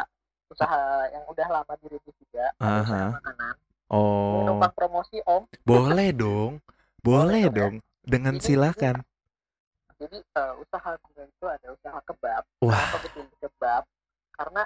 usaha 0.48 0.80
yang 1.12 1.24
udah 1.28 1.46
lama 1.52 1.72
dirilis 1.76 2.16
juga 2.16 2.48
usaha 2.56 2.80
Aha. 2.80 3.20
makanan. 3.20 3.54
Oh. 3.92 4.48
Numpang 4.48 4.72
promosi 4.72 5.20
om. 5.28 5.44
Boleh 5.62 6.08
dong. 6.10 6.64
Boleh 6.98 7.44
Boleh 7.44 7.52
dong, 7.52 7.74
ya. 7.76 7.84
dengan 8.08 8.34
Ini- 8.36 8.42
silakan. 8.42 8.96
jadi 9.98 10.18
eh, 10.22 10.52
usaha 10.56 10.90
gue 10.94 11.24
itu 11.26 11.44
ada 11.44 11.66
usaha 11.68 11.98
kebab. 12.06 12.42
Wah. 12.62 12.88
Kebab? 13.38 13.82
Karena 14.30 14.62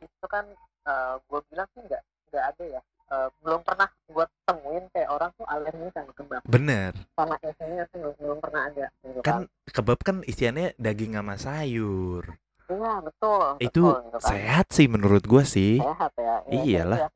itu 0.00 0.26
kan 0.26 0.44
eh, 0.86 1.14
gue 1.20 1.40
bilang 1.48 1.68
sih 1.72 1.82
nggak 1.84 2.02
nggak 2.32 2.46
ada 2.56 2.66
ya 2.78 2.82
Eh, 3.10 3.26
belum 3.42 3.66
pernah 3.66 3.90
gue 4.06 4.22
temuin 4.46 4.86
kayak 4.94 5.10
orang 5.10 5.34
tuh 5.34 5.42
alergi 5.50 5.90
sama 5.90 6.14
kebab 6.14 6.46
bener 6.46 6.94
sama 7.18 7.34
esnya 7.42 7.82
tuh 7.90 7.98
belum, 7.98 8.14
belum 8.22 8.38
pernah 8.38 8.62
ada 8.70 8.86
gitu 9.02 9.18
kan 9.18 9.50
kebab 9.66 9.98
kan 9.98 10.16
isiannya 10.22 10.78
daging 10.78 11.18
sama 11.18 11.34
sayur 11.34 12.22
iya 12.70 13.02
betul 13.02 13.58
itu 13.58 13.82
betul, 13.82 13.98
gitu 14.06 14.18
kan. 14.22 14.30
sehat 14.30 14.66
sih 14.70 14.86
menurut 14.86 15.26
gua 15.26 15.42
sih 15.42 15.82
sehat 15.82 16.14
ya 16.14 16.38
Iya, 16.46 16.86
Iyalah. 16.86 16.98
gitu 17.02 17.02
ya. 17.02 17.08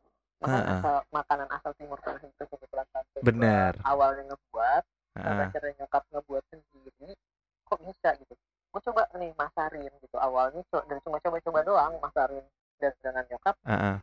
makanan 0.43 0.51
Ha-ha. 0.67 0.75
asal 0.83 0.97
makanan 1.15 1.49
asal 1.55 1.73
timur 1.79 1.99
tengah 2.03 2.23
itu 2.27 2.43
kebetulan 2.43 2.87
tante 2.91 3.15
gua 3.15 3.27
Bener. 3.31 3.73
awalnya 3.87 4.23
ngebuat 4.35 4.83
Heeh. 5.15 5.23
sampai 5.23 5.45
akhirnya 5.47 5.73
nyokap 5.79 6.03
ngebuat 6.11 6.45
sendiri 6.51 7.09
kok 7.63 7.79
bisa 7.87 8.09
gitu 8.19 8.35
gue 8.75 8.81
coba 8.83 9.07
nih 9.15 9.31
masarin 9.39 9.95
gitu 10.03 10.17
awalnya 10.19 10.59
co- 10.67 10.83
dan 10.91 10.99
cuma 11.07 11.23
coba-coba 11.23 11.63
doang 11.63 11.95
masarin 12.03 12.43
dan 12.85 12.93
dengan 13.01 13.25
nyokap 13.33 13.57
Heeh. 13.65 13.97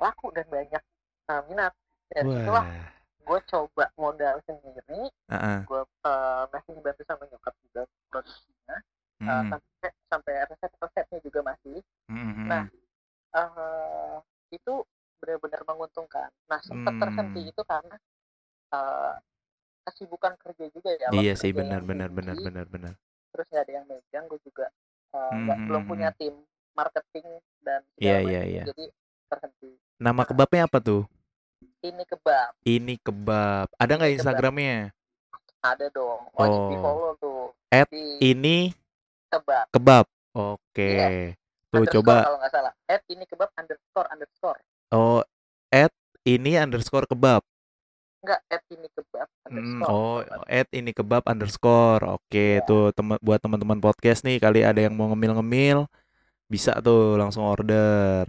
laku 0.00 0.26
dan 0.32 0.46
banyak 0.48 0.82
uh, 1.28 1.42
minat 1.44 1.72
dan 2.08 2.24
itulah 2.24 2.64
wah 2.64 2.88
gue 3.28 3.38
coba 3.52 3.84
modal 4.00 4.40
sendiri 4.48 5.12
Heeh. 5.28 5.58
gue 5.68 5.82
uh, 5.84 6.42
masih 6.48 6.72
dibantu 6.80 7.04
sama 7.04 7.28
nyokap 7.28 7.54
juga 7.68 7.82
produksinya 8.08 8.76
uh, 8.80 8.84
Mm. 9.28 9.50
sampai 9.52 9.90
sampai 10.08 10.32
resep-resepnya 10.48 11.18
juga 11.20 11.40
masih 11.44 11.78
Mm, 12.08 12.48
Nah, 12.48 12.64
uh, 13.36 14.16
itu 14.48 14.74
benar-benar 15.20 15.60
menguntungkan 15.68 16.30
nah 16.48 16.56
sempat 16.64 16.96
Hmm. 16.96 17.02
terhenti 17.04 17.52
itu 17.52 17.62
karena 17.68 17.96
uh, 18.72 19.20
kesibukan 19.84 20.32
kerja 20.40 20.64
juga 20.72 20.90
ya 20.96 21.08
iya 21.12 21.34
sih 21.36 21.52
benar 21.52 21.84
benar 21.84 22.08
benar 22.08 22.38
benar 22.38 22.66
benar 22.70 22.94
terus 23.34 23.46
nggak 23.52 23.64
ada 23.68 23.72
yang 23.82 23.86
megang 23.90 24.24
gue 24.30 24.40
juga 24.46 24.72
uh, 25.12 25.34
nggak 25.44 25.58
belum 25.68 25.82
Hmm. 25.84 25.90
punya 25.90 26.08
tim 26.16 26.34
marketing 26.78 27.26
dan 27.60 27.82
segala 27.90 27.98
Iya, 27.98 28.16
macam, 28.16 28.30
iya, 28.30 28.42
iya. 28.44 28.64
jadi 28.70 28.84
terhenti. 29.28 29.70
Nama 29.98 30.22
kebabnya 30.22 30.62
apa 30.64 30.78
tuh? 30.78 31.02
Ini 31.80 32.02
kebab. 32.04 32.50
Ini 32.62 32.94
kebab. 33.00 33.66
Ada 33.74 33.92
nggak 33.92 34.12
instagramnya? 34.14 34.94
Ada 35.58 35.90
dong. 35.90 36.22
Wajib 36.32 36.60
Oh. 36.60 36.70
di 36.70 36.76
follow 36.78 37.10
tuh. 37.18 37.42
At 37.68 37.90
di 37.90 38.02
ini 38.24 38.70
kebab. 39.28 39.66
kebab. 39.70 40.06
Oke. 40.32 40.86
Iya. 40.88 41.08
tuh 41.68 41.84
underscore 41.84 42.00
coba. 42.00 42.16
kalau 42.24 42.38
nggak 42.38 42.52
salah. 42.54 42.72
At 42.86 43.02
ini 43.06 43.24
kebab 43.26 43.50
underscore 43.52 44.08
underscore. 44.08 44.60
Oh 44.88 45.20
at 45.68 45.92
ini 46.24 46.56
underscore 46.56 47.04
kebab. 47.04 47.42
Enggak 48.18 48.40
at 48.48 48.62
ini 48.68 48.88
kebab 48.88 49.28
Hmm, 49.44 49.46
underscore. 49.46 49.88
oh, 49.88 50.18
at 50.48 50.68
ini 50.70 50.90
kebab 50.90 51.22
underscore. 51.24 52.02
Oke, 52.08 52.58
Iya. 52.58 52.64
tuh 52.64 52.90
teman 52.90 53.20
buat 53.20 53.38
teman-teman 53.38 53.78
podcast 53.78 54.22
nih 54.22 54.36
kali 54.36 54.60
ada 54.60 54.78
yang 54.78 54.92
mau 54.92 55.06
ngemil-ngemil 55.08 55.86
bisa 56.48 56.72
tuh 56.80 57.20
langsung 57.20 57.44
order. 57.44 58.24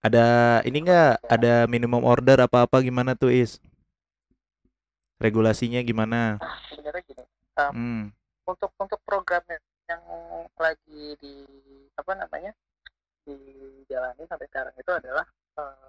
Ada 0.00 0.60
ini 0.64 0.80
enggak? 0.80 1.20
Ada 1.28 1.68
minimum 1.68 2.00
order 2.02 2.40
apa-apa 2.40 2.80
gimana 2.80 3.12
tuh, 3.12 3.28
Is? 3.28 3.60
Regulasinya 5.20 5.84
gimana? 5.84 6.40
nah 6.40 6.56
sebenarnya 6.72 7.04
gini 7.04 7.24
Hmm. 7.60 8.08
untuk 8.48 8.72
untuk 8.80 8.96
program 9.04 9.44
yang 9.84 10.00
lagi 10.56 11.12
di 11.20 11.44
apa 11.92 12.16
namanya 12.16 12.56
dijalani 13.28 14.24
sampai 14.24 14.48
sekarang 14.48 14.72
itu 14.80 14.88
adalah 14.88 15.28
eh, 15.60 15.88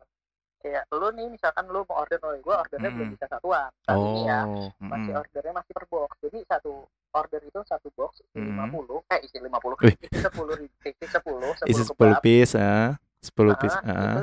kayak 0.61 0.83
lu 0.91 1.09
nih 1.11 1.27
misalkan 1.27 1.65
lu 1.67 1.81
mau 1.83 1.99
order 1.99 2.21
oleh 2.21 2.39
gue 2.39 2.53
ordernya 2.53 2.89
belum 2.89 3.07
Mm. 3.07 3.13
bisa 3.13 3.25
satuan 3.27 3.69
saat 3.81 3.97
ini 3.97 4.21
ya 4.23 4.39
Oh, 4.45 4.69
masih 4.79 5.11
mm. 5.11 5.21
ordernya 5.21 5.53
masih 5.53 5.71
per 5.73 5.85
box 5.85 6.09
jadi 6.19 6.37
satu 6.45 6.71
order 7.11 7.41
itu 7.41 7.59
satu 7.65 7.87
box 7.91 8.11
isi 8.21 8.37
Mm. 8.37 8.57
50 8.71 9.01
eh 9.09 9.19
isi 9.21 9.37
50 9.37 9.75
Wih. 9.81 9.95
isi 9.99 10.17
10 10.17 10.53
ribu 10.55 10.75
isi 10.83 11.05
10 11.05 11.19
10 11.65 11.67
Isi 11.71 11.83
10 11.83 11.91
kebab 11.91 12.21
piece, 12.21 12.53
ah. 12.55 12.95
10 13.19 13.53
piece, 13.57 13.75
Ah, 13.75 13.85
ah. 13.85 13.91
itu 13.91 14.21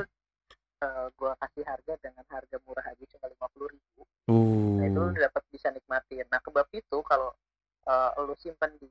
eh, 0.79 1.05
gua 1.13 1.31
kasih 1.37 1.63
harga 1.63 1.93
dengan 1.99 2.23
harga 2.25 2.57
murah 2.63 2.85
aja 2.85 3.03
cuma 3.05 3.25
50 3.27 3.67
ribu 3.69 4.01
nah 4.73 4.85
itu 4.85 4.97
lu 4.97 5.07
Uh. 5.07 5.17
dapat 5.19 5.43
bisa 5.49 5.67
nikmatin 5.69 6.23
nah 6.27 6.39
kebab 6.39 6.67
itu 6.71 6.97
kalau 7.03 7.29
eh, 7.83 8.09
lu 8.19 8.33
simpan 8.35 8.71
di 8.75 8.87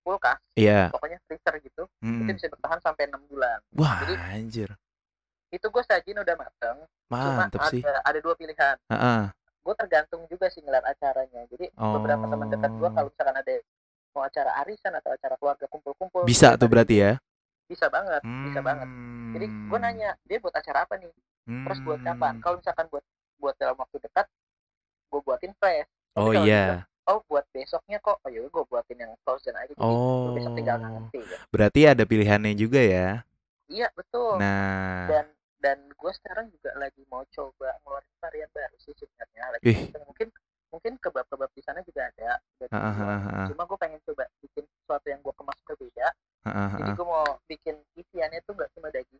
kulkas 0.00 0.38
Iya. 0.54 0.88
pokoknya 0.88 1.18
freezer 1.24 1.58
gitu 1.58 1.82
itu 1.82 2.22
Mm. 2.22 2.30
bisa 2.30 2.46
bertahan 2.48 2.78
sampai 2.78 3.06
enam 3.06 3.18
bulan 3.26 3.58
Wah, 3.72 3.98
Jadi, 4.00 4.14
anjir. 4.32 4.70
Itu 5.48 5.62
gue 5.64 5.82
sajin 5.82 6.18
udah 6.18 6.36
mateng 6.36 6.76
cuma 7.06 7.38
Mantep 7.38 7.60
sih. 7.70 7.80
ada 7.80 8.02
ada 8.02 8.18
dua 8.18 8.34
pilihan 8.34 8.76
Heeh. 8.86 9.22
gue 9.62 9.74
tergantung 9.76 10.22
juga 10.26 10.46
sih 10.46 10.60
ngeliat 10.60 10.84
acaranya 10.84 11.46
jadi 11.46 11.70
beberapa 11.72 12.24
teman 12.24 12.48
dekat 12.48 12.70
gue 12.72 12.82
Oh. 12.82 12.92
kalau 12.92 13.08
misalkan 13.08 13.36
ada 13.36 13.54
mau 14.10 14.22
acara 14.22 14.50
arisan 14.60 14.92
atau 14.92 15.10
acara 15.10 15.34
keluarga 15.36 15.66
kumpul-kumpul 15.66 16.24
Bisa 16.24 16.56
tuh 16.56 16.66
berarti 16.66 16.96
ya. 16.98 17.12
bisa 17.66 17.86
banget 17.86 18.22
bisa 18.22 18.60
banget 18.60 18.88
jadi 19.32 19.46
gue 19.46 19.74
Hmm. 19.74 19.84
nanya 19.84 20.10
dia 20.22 20.38
buat 20.38 20.54
acara 20.54 20.82
apa 20.82 20.94
nih 20.96 21.10
terus 21.62 21.78
buat 21.80 22.00
kapan 22.00 22.32
Hmm. 22.32 22.42
kalau 22.42 22.56
misalkan 22.56 22.86
buat 22.88 23.04
buat 23.36 23.54
dalam 23.56 23.76
waktu 23.76 23.96
dekat 24.00 24.26
gue 25.06 25.20
buatin 25.20 25.52
fresh 25.54 25.86
Oh 26.14 26.32
iya. 26.32 26.88
oh 27.04 27.20
buat 27.24 27.44
besoknya 27.50 28.00
kok 28.00 28.18
oh 28.18 28.28
yaudah 28.28 28.48
gue 28.48 28.64
buatin 28.66 28.98
yang 28.98 29.12
frozen 29.20 29.52
aja 29.52 29.68
jadi 29.68 29.84
lu 29.84 30.30
besok 30.32 30.52
tinggal 30.54 30.76
Oh. 30.76 30.88
ngerti 30.96 31.20
ya 31.22 31.38
Berarti 31.48 31.80
ada 31.84 32.02
pilihannya 32.02 32.54
juga 32.54 32.80
ya. 32.80 33.08
iya 33.66 33.90
betul 33.92 34.38
Nah, 34.38 35.06
dan 35.06 35.26
dan 35.66 35.82
gue 35.90 36.12
sekarang 36.14 36.46
juga 36.48 36.70
lagi 36.76 37.02
mau 37.08 37.26
coba 37.26 37.74
ngeluarin 37.82 38.14
varian 38.16 38.50
baru 38.52 38.76
sih 38.78 38.94
sebenarnya 38.94 39.42
lagi 39.50 39.66
Ih. 39.66 39.78
mungkin 40.00 40.28
mungkin 40.68 40.92
kebab-kebab 40.96 41.50
di 41.50 41.62
sana 41.62 41.82
juga 41.82 42.06
ada 42.06 42.38
dijual. 42.54 42.70
ah, 42.70 42.94
ah. 42.94 43.46
cuma 43.50 43.62
gue 43.64 43.74
pengen 43.76 43.98
coba 44.04 44.30
bikin 44.38 44.62
sesuatu 44.76 45.06
yang 45.06 45.18
gue 45.18 45.34
kemas 45.34 45.58
berbeda 45.64 46.06
jadi 46.46 46.90
gue 46.92 47.06
mau 47.08 47.26
bikin 47.44 47.74
isiannya 47.94 48.38
tuh 48.40 48.54
gak 48.54 48.70
cuma 48.72 48.86
daging 48.88 49.18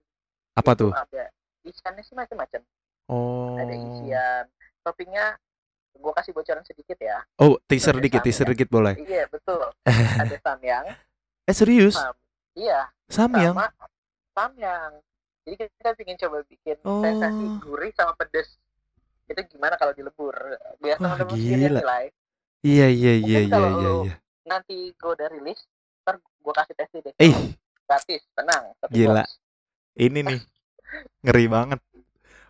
Apa 0.54 0.72
Itu 0.72 0.78
tuh? 0.78 0.92
ada 0.94 1.24
isiannya 1.62 2.02
sih 2.02 2.14
macam-macam 2.14 2.62
Oh. 3.06 3.54
ada 3.54 3.70
isian 3.70 4.44
toppingnya 4.82 5.38
gue 5.92 6.12
kasih 6.12 6.30
bocoran 6.30 6.62
sedikit 6.62 6.94
ya 6.96 7.22
Oh, 7.36 7.58
teaser 7.64 7.94
Ada 7.94 8.02
dikit, 8.02 8.20
teaser 8.22 8.46
dikit 8.46 8.68
boleh. 8.68 8.94
iya 9.00 9.26
betul 9.26 9.58
ada 10.22 10.36
samyang 10.36 10.86
Eh 11.42 11.54
serius? 11.54 11.94
sam 11.94 12.14
iya 12.54 12.86
Samyang? 13.06 13.54
sama 13.54 13.66
samyang 14.32 14.92
jadi 15.46 15.54
kita 15.70 15.88
ingin 15.96 16.16
coba 16.20 16.36
bikin 16.44 16.76
sensasi 16.76 17.44
Oh. 17.46 17.56
gurih 17.62 17.92
sama 17.94 18.12
pedes 18.14 18.58
itu 19.26 19.40
gimana 19.48 19.74
kalau 19.74 19.90
dilebur 19.90 20.34
biar 20.78 20.96
Wah, 20.96 21.14
teman-teman 21.14 21.32
sendiri 21.32 21.56
yang 21.56 21.60
gila. 21.68 21.80
nilai 21.80 22.04
Iya, 22.60 22.86
iya, 22.88 23.12
iya, 23.14 23.38
iya, 23.40 23.46
iya, 23.46 23.90
iya. 24.02 24.14
nanti 24.44 24.90
gue 24.92 25.10
udah 25.12 25.28
rilis 25.30 25.60
ntar 26.02 26.18
gue 26.18 26.52
kasih 26.52 26.74
tes 26.74 26.88
deh 26.92 27.14
Ih, 27.20 27.36
gratis 27.84 28.22
tenang 28.32 28.64
Gila. 28.88 29.22
box. 29.22 29.28
ini 29.96 30.18
nih 30.20 30.40
ngeri 31.20 31.46
banget. 31.46 31.78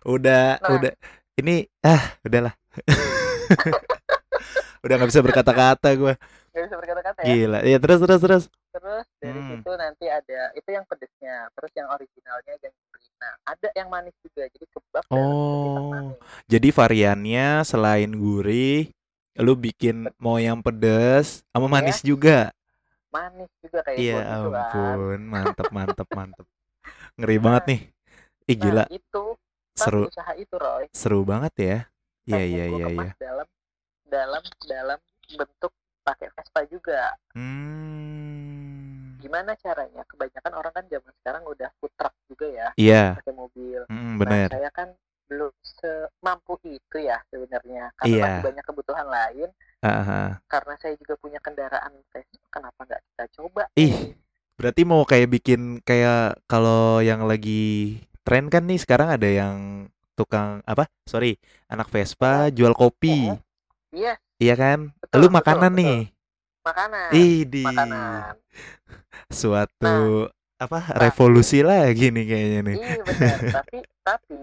Udah, 0.03 0.57
Nah. 0.57 0.69
udah. 0.73 0.91
Ini 1.35 1.65
ah, 1.81 2.15
udahlah. 2.21 2.53
udah 4.83 4.93
nggak 4.95 5.09
bisa 5.09 5.21
berkata-kata 5.21 5.87
gue. 5.93 6.13
Gak 6.49 6.61
bisa 6.63 6.75
berkata-kata 6.75 7.19
ya 7.21 7.25
Gila. 7.27 7.59
Ya 7.61 7.77
terus, 7.77 7.97
terus, 7.99 8.19
terus. 8.19 8.43
terus 8.69 9.05
dari 9.17 9.35
Hmm. 9.35 9.57
situ 9.57 9.69
nanti 9.73 10.05
ada 10.05 10.51
itu 10.53 10.69
yang 10.69 10.83
pedesnya 10.83 11.49
terus 11.51 11.71
yang 11.73 11.87
originalnya 11.89 12.53
yang 12.57 12.73
nah 13.17 13.33
ada 13.49 13.69
yang 13.73 13.89
manis 13.89 14.13
juga 14.21 14.45
jadi 14.45 14.65
kebab 14.69 15.03
Oh. 15.09 15.89
manis 15.89 16.17
Jadi 16.45 16.67
variannya 16.69 17.47
selain 17.63 18.11
gurih, 18.13 18.93
lu 19.37 19.53
bikin 19.53 20.09
mau 20.17 20.37
yang 20.37 20.61
pedes 20.61 21.41
sama 21.49 21.65
Iya. 21.65 21.73
manis 21.73 21.99
juga. 22.01 22.53
manis 23.07 23.49
juga 23.63 23.81
kayak 23.81 23.97
Iya 23.97 24.13
kan 24.21 24.27
ampun, 24.45 25.19
mantep, 25.25 25.67
mantep, 25.73 26.07
mantep. 26.13 26.47
Ngeri 27.17 27.37
banget 27.41 27.63
nih. 27.65 27.81
Ih 28.47 28.55
nah 28.55 28.61
gila, 28.63 28.83
itu 28.93 29.23
seru, 29.73 30.01
usaha 30.07 30.31
itu 30.37 30.55
Roy 30.55 30.85
seru 30.93 31.21
banget 31.25 31.53
ya. 31.57 31.77
Iya, 32.27 32.43
iya, 32.43 32.65
iya, 32.67 32.85
iya. 32.91 33.11
dalam 33.17 33.47
dalam 34.07 34.43
dalam 34.67 34.99
bentuk 35.35 35.71
pakai 36.03 36.27
Vespa 36.31 36.61
juga 36.67 37.11
Hmm. 37.35 38.86
Gimana 39.27 39.51
caranya 39.59 40.01
kebanyakan 40.07 40.53
orang 40.55 40.73
kan 40.73 40.85
zaman 40.87 41.13
sekarang 41.19 41.43
udah 41.43 41.69
food 41.77 41.91
truck 41.99 42.15
juga 42.31 42.47
ya 42.47 42.67
Iya, 42.79 43.03
pakai 43.19 43.35
mobil 43.35 43.79
mm, 43.85 43.95
nah 43.99 44.15
bener. 44.23 44.49
saya 44.55 44.69
kan 44.71 44.87
belum 45.27 45.51
semampu 45.59 46.55
itu 46.63 46.97
ya 47.03 47.19
sebenarnya 47.27 47.91
karena 47.99 48.15
Iya. 48.15 48.23
masih 48.31 48.43
banyak 48.47 48.63
kebutuhan 48.63 49.07
lain 49.11 49.49
ah. 49.83 50.39
karena 50.47 50.73
saya 50.79 50.95
juga 50.95 51.19
punya 51.19 51.39
kendaraan 51.43 51.91
Vespa 52.15 52.47
kenapa 52.47 52.79
nggak 52.87 53.01
kita 53.03 53.25
coba 53.35 53.63
Ih, 53.75 54.15
berarti 54.55 54.81
mau 54.87 55.03
kayak 55.03 55.27
bikin 55.29 55.83
kayak 55.83 56.39
kalau 56.47 57.03
yang 57.03 57.27
lagi 57.27 57.99
tren 58.23 58.47
kan 58.47 58.63
nih 58.63 58.79
sekarang 58.79 59.11
ada 59.19 59.27
yang 59.27 59.57
tukang 60.17 60.63
apa? 60.65 60.89
Sorry, 61.05 61.37
anak 61.67 61.91
Vespa 61.93 62.49
jual 62.49 62.73
kopi. 62.73 63.29
iya 63.93 64.17
Iya 64.37 64.53
kan? 64.57 64.79
betul, 64.97 65.17
Lu 65.21 65.27
betul, 65.27 65.35
makanan 65.37 65.71
betul. 65.71 65.79
nih. 65.83 65.99
makanan 66.65 67.09
Idi. 67.15 67.63
makanan 67.63 68.33
Suatu 69.29 70.27
apa? 70.57 70.79
Nah. 70.81 70.97
Revolusi 70.99 71.61
lagi 71.61 72.09
nih 72.09 72.25
kayaknya 72.25 72.59
nih. 72.63 72.75
iya 72.75 73.01
benar 73.03 73.37
tapi 73.53 73.77
tapi 74.07 74.35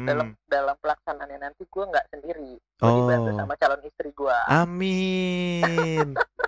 dalam 0.00 0.26
Hmm. 0.30 0.46
dalam 0.46 0.76
pelaksanaannya 0.78 1.38
nanti 1.42 1.62
gue 1.62 1.84
nggak 1.84 2.06
sendiri 2.08 2.54
gue 2.54 2.88
dibantu 2.88 3.28
Oh. 3.28 3.36
sama 3.36 3.54
calon 3.54 3.80
istri 3.82 4.10
gue 4.10 4.36
Amin. 4.48 6.06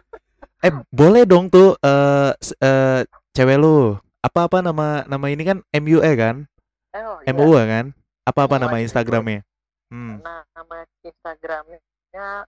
eh, 0.65 0.73
boleh 0.89 1.23
dong 1.25 1.47
tuh 1.47 1.75
eh 1.77 2.33
s- 2.37 2.57
eh, 2.57 3.03
cewek 3.31 3.57
lu. 3.57 3.99
Apa-apa 4.21 4.61
nama 4.61 5.03
nama 5.05 5.27
ini 5.27 5.43
kan 5.43 5.59
MUE 5.73 6.13
kan? 6.15 6.45
oh, 6.93 7.17
iya. 7.19 7.33
MUE 7.33 7.63
kan? 7.63 7.87
Apa-apa 8.23 8.55
MUE, 8.55 8.63
nama 8.63 8.73
MUE. 8.75 8.85
Instagramnya? 8.85 9.41
Hmm. 9.89 10.21
Nah, 10.21 10.45
nama 10.51 10.77
Instagramnya 11.01 12.47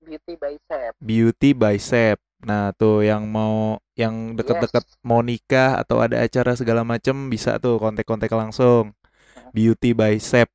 Beauty 0.00 0.34
by 0.34 0.56
Sep. 0.62 0.92
Beauty 0.98 1.50
by 1.52 1.76
Sep. 1.76 2.16
Nah, 2.40 2.72
tuh 2.76 3.04
yang 3.04 3.28
mau 3.28 3.76
yang 3.96 4.32
deket-deket 4.32 4.84
Yes. 4.84 4.96
mau 5.04 5.20
nikah 5.20 5.76
atau 5.82 6.00
ada 6.00 6.24
acara 6.24 6.56
segala 6.56 6.82
macem 6.88 7.28
bisa 7.28 7.60
tuh 7.60 7.76
kontak-kontak 7.76 8.32
langsung. 8.32 8.96
Beauty 9.52 9.92
by 9.92 10.16
Sep. 10.20 10.48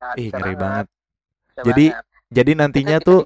Nah, 0.00 0.14
Ih, 0.16 0.30
ngeri 0.30 0.54
banget. 0.54 0.86
bisa 1.48 1.62
Jadi 1.66 1.86
banget. 1.90 2.04
jadi 2.30 2.50
Itu 2.50 2.62
nantinya 2.62 2.96
bisa 2.98 3.04
tuh 3.08 3.20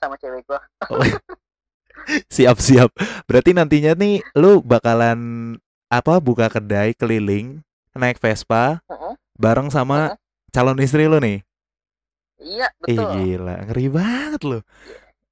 sama 0.00 0.16
cewek 0.20 0.42
gua. 0.48 0.60
siap-siap. 2.34 2.90
Berarti 3.28 3.50
nantinya 3.56 3.92
nih 3.96 4.20
lu 4.36 4.60
bakalan 4.60 5.18
apa 5.88 6.18
buka 6.20 6.50
kedai 6.50 6.92
keliling 6.96 7.62
naik 7.94 8.18
Vespa 8.18 8.82
Heeh. 8.90 9.14
bareng 9.38 9.70
sama 9.70 10.12
Heeh. 10.12 10.18
calon 10.52 10.78
istri 10.82 11.06
lu 11.08 11.18
nih. 11.22 11.40
Iya, 12.42 12.66
Ih, 12.84 12.96
betul. 12.98 13.08
gila, 13.08 13.56
ngeri 13.64 13.86
banget 13.88 14.40
lu. 14.44 14.58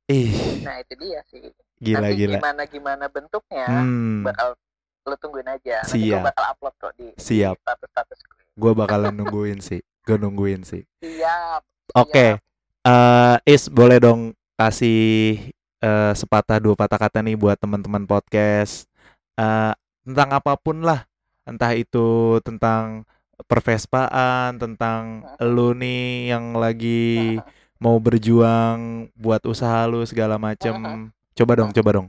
Ih, 0.09 0.33
Nah, 0.65 0.77
itu 0.83 0.95
dia 1.03 1.21
sih. 1.31 1.43
Gila 1.83 2.07
Nanti 2.07 2.17
gila. 2.17 2.39
gimana 2.39 2.63
gimana 2.65 3.05
bentuknya 3.07 3.67
Hmm, 3.67 4.23
bakal 4.23 4.55
lu 5.03 5.15
tungguin 5.19 5.49
aja. 5.49 5.83
Nanti 5.83 5.99
Siap. 5.99 6.15
gua 6.15 6.31
bakal 6.31 6.45
upload 6.49 6.75
kok 6.79 6.93
di, 6.95 7.07
di 7.11 7.19
Siap. 7.19 7.57
status-status 7.59 8.19
gue. 8.23 8.41
gua 8.55 8.73
bakalan 8.73 9.11
nungguin 9.13 9.59
sih. 9.59 9.83
Gua 10.01 10.17
nungguin 10.17 10.63
sih. 10.63 10.87
Siap. 10.99 11.63
Oke. 11.93 12.39
eh 12.83 13.37
Is 13.45 13.67
boleh 13.67 13.99
dong 13.99 14.31
kasih 14.55 15.43
eh, 15.79 16.13
sepatah 16.13 16.59
dua 16.59 16.75
patah 16.75 16.99
kata 16.99 17.19
nih 17.19 17.35
buat 17.35 17.55
teman-teman 17.57 18.03
podcast 18.05 18.87
eh 19.35 19.75
tentang 20.03 20.29
apa 20.33 20.55
pun 20.55 20.81
lah. 20.81 21.03
Entah 21.43 21.75
itu 21.75 22.39
tentang 22.41 23.03
pervespaan, 23.45 24.55
tentang 24.55 25.27
lu 25.43 25.75
nih 25.75 26.31
yang 26.31 26.55
lagi 26.55 27.39
Siap. 27.39 27.47
mau 27.79 27.99
berjuang 27.99 29.11
buat 29.15 29.43
usaha 29.45 29.83
lu 29.85 30.03
segala 30.03 30.39
macem. 30.39 31.11
Coba 31.33 31.53
dong, 31.57 31.71
coba 31.73 31.91
dong. 31.93 32.09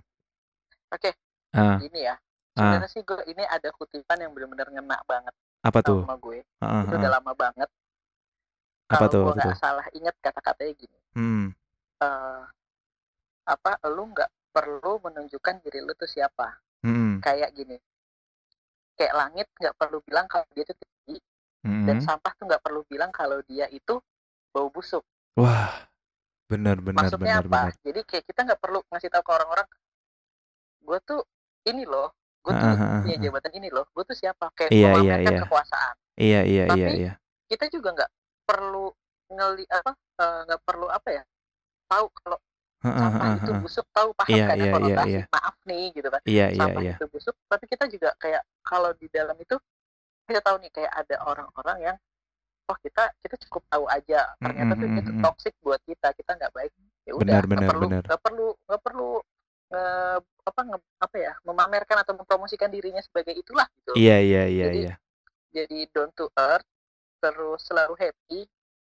Oke, 0.92 1.12
Ah, 1.54 1.78
gini 1.80 2.04
ya. 2.04 2.16
ah, 2.54 2.78
Sebenarnya 2.78 2.90
sih 2.90 3.02
gue 3.02 3.20
ini 3.26 3.44
ada 3.46 3.70
kutipan 3.74 4.18
yang 4.20 4.32
benar-benar 4.34 4.68
ngena 4.70 4.98
banget 5.06 5.34
apa 5.64 5.80
tuh? 5.80 6.04
sama 6.04 6.18
gue. 6.20 6.44
Ah, 6.60 6.84
Itu 6.84 6.94
ah, 6.94 7.00
udah 7.00 7.10
ah. 7.10 7.16
lama 7.18 7.32
banget. 7.34 7.70
Apa 8.84 8.96
Kalau 9.00 9.10
tuh? 9.10 9.24
gue 9.24 9.34
tuh? 9.34 9.42
nggak 9.48 9.58
salah 9.58 9.86
ingat 9.92 10.16
kata-katanya 10.20 10.74
gini. 10.76 10.98
Hmm. 11.14 11.46
eh 12.04 12.42
apa 13.44 13.72
lu 13.88 14.12
nggak 14.12 14.28
perlu 14.50 15.00
menunjukkan 15.04 15.62
diri 15.62 15.80
lu 15.80 15.94
tuh 15.94 16.08
siapa 16.08 16.58
Hmm. 16.84 17.24
kayak 17.24 17.56
gini 17.56 17.80
kayak 19.00 19.16
langit 19.16 19.48
nggak 19.56 19.72
perlu 19.80 20.04
bilang 20.04 20.28
kalau 20.28 20.44
dia 20.52 20.68
tuh 20.68 20.76
tinggi 20.76 21.16
hmm. 21.64 21.88
dan 21.88 21.98
sampah 22.04 22.36
tuh 22.36 22.44
nggak 22.44 22.60
perlu 22.60 22.84
bilang 22.84 23.08
kalau 23.08 23.40
dia 23.48 23.72
itu 23.72 24.04
bau 24.52 24.68
busuk 24.68 25.00
Wah, 25.40 25.72
benar 26.54 26.78
benar 26.80 27.00
maksudnya 27.10 27.42
benar 27.42 27.44
apa 27.44 27.60
benar. 27.74 27.74
jadi 27.82 28.00
kayak 28.06 28.24
kita 28.30 28.40
nggak 28.46 28.60
perlu 28.62 28.80
ngasih 28.94 29.10
tahu 29.10 29.24
ke 29.26 29.32
orang-orang 29.34 29.68
gue 30.84 31.00
tuh 31.02 31.22
ini 31.66 31.84
loh 31.90 32.10
gue 32.44 32.52
tuh 32.52 32.68
punya 33.08 33.18
jabatan 33.24 33.52
ini 33.56 33.70
loh 33.72 33.86
gue 33.90 34.04
tuh 34.04 34.16
siapa 34.20 34.52
kayak 34.54 34.70
Iya, 34.70 34.92
iya, 35.00 35.16
iya. 35.24 35.40
kekuasaan 35.48 35.96
Iya 36.14 36.42
iya 36.46 36.64
Tapi 36.70 36.78
iya 36.78 36.90
iya. 36.94 37.12
kita 37.50 37.66
juga 37.74 37.90
nggak 37.98 38.12
perlu 38.46 38.92
ngeli 39.34 39.66
apa 39.72 39.92
eh, 39.96 40.40
nggak 40.46 40.62
perlu 40.62 40.88
apa 40.92 41.10
ya 41.10 41.24
tahu 41.90 42.06
kalau 42.22 42.38
sampah 42.84 43.40
itu 43.40 43.52
busuk 43.64 43.88
tahu 43.96 44.10
paham 44.12 44.36
Iya, 44.36 44.46
kan 44.46 44.56
iya, 44.60 44.66
iya, 44.68 44.74
konotasi 44.76 45.10
iya. 45.16 45.24
maaf 45.32 45.56
nih 45.64 45.84
gitu 45.96 46.08
kan 46.12 46.22
Iya 46.28 46.46
iya 46.52 46.60
sampah 46.60 46.82
iya. 46.84 46.94
itu 47.00 47.06
busuk 47.10 47.36
tapi 47.48 47.66
kita 47.72 47.86
juga 47.88 48.10
kayak 48.20 48.44
kalau 48.62 48.92
di 48.94 49.08
dalam 49.08 49.38
itu 49.40 49.56
kita 50.28 50.40
tahu 50.44 50.56
nih 50.60 50.72
kayak 50.76 50.92
ada 50.92 51.16
orang-orang 51.24 51.78
yang 51.80 51.98
oh 52.70 52.78
kita 52.80 53.04
kita 53.20 53.36
cukup 53.48 53.64
tahu 53.68 53.86
aja. 53.92 54.22
Ternyata 54.40 54.74
tuh 54.78 54.88
Mm-mm, 54.88 55.00
itu 55.00 55.12
mm-mm. 55.12 55.24
toxic 55.24 55.54
buat 55.60 55.82
kita 55.84 56.08
kita 56.16 56.32
nggak 56.40 56.54
baik. 56.56 56.72
Ya 57.04 57.14
udah 57.16 57.38
nggak 57.44 57.68
perlu 57.68 57.88
nggak 57.92 58.22
perlu 58.24 58.48
nggak 58.68 58.82
perlu 58.82 59.12
nge- 59.74 60.22
apa 60.44 60.62
nge- 60.68 60.92
apa 61.00 61.16
ya 61.18 61.34
memamerkan 61.44 61.98
atau 62.04 62.14
mempromosikan 62.16 62.70
dirinya 62.72 63.02
sebagai 63.04 63.36
itulah 63.36 63.68
gitu. 63.80 63.92
Iya 63.96 64.18
iya 64.22 64.44
iya 64.48 64.66
Jadi, 64.70 64.80
iya. 64.80 64.94
jadi 65.52 65.80
down 65.92 66.12
to 66.16 66.28
earth 66.36 66.68
terus 67.24 67.64
selalu 67.64 67.96
happy 67.96 68.44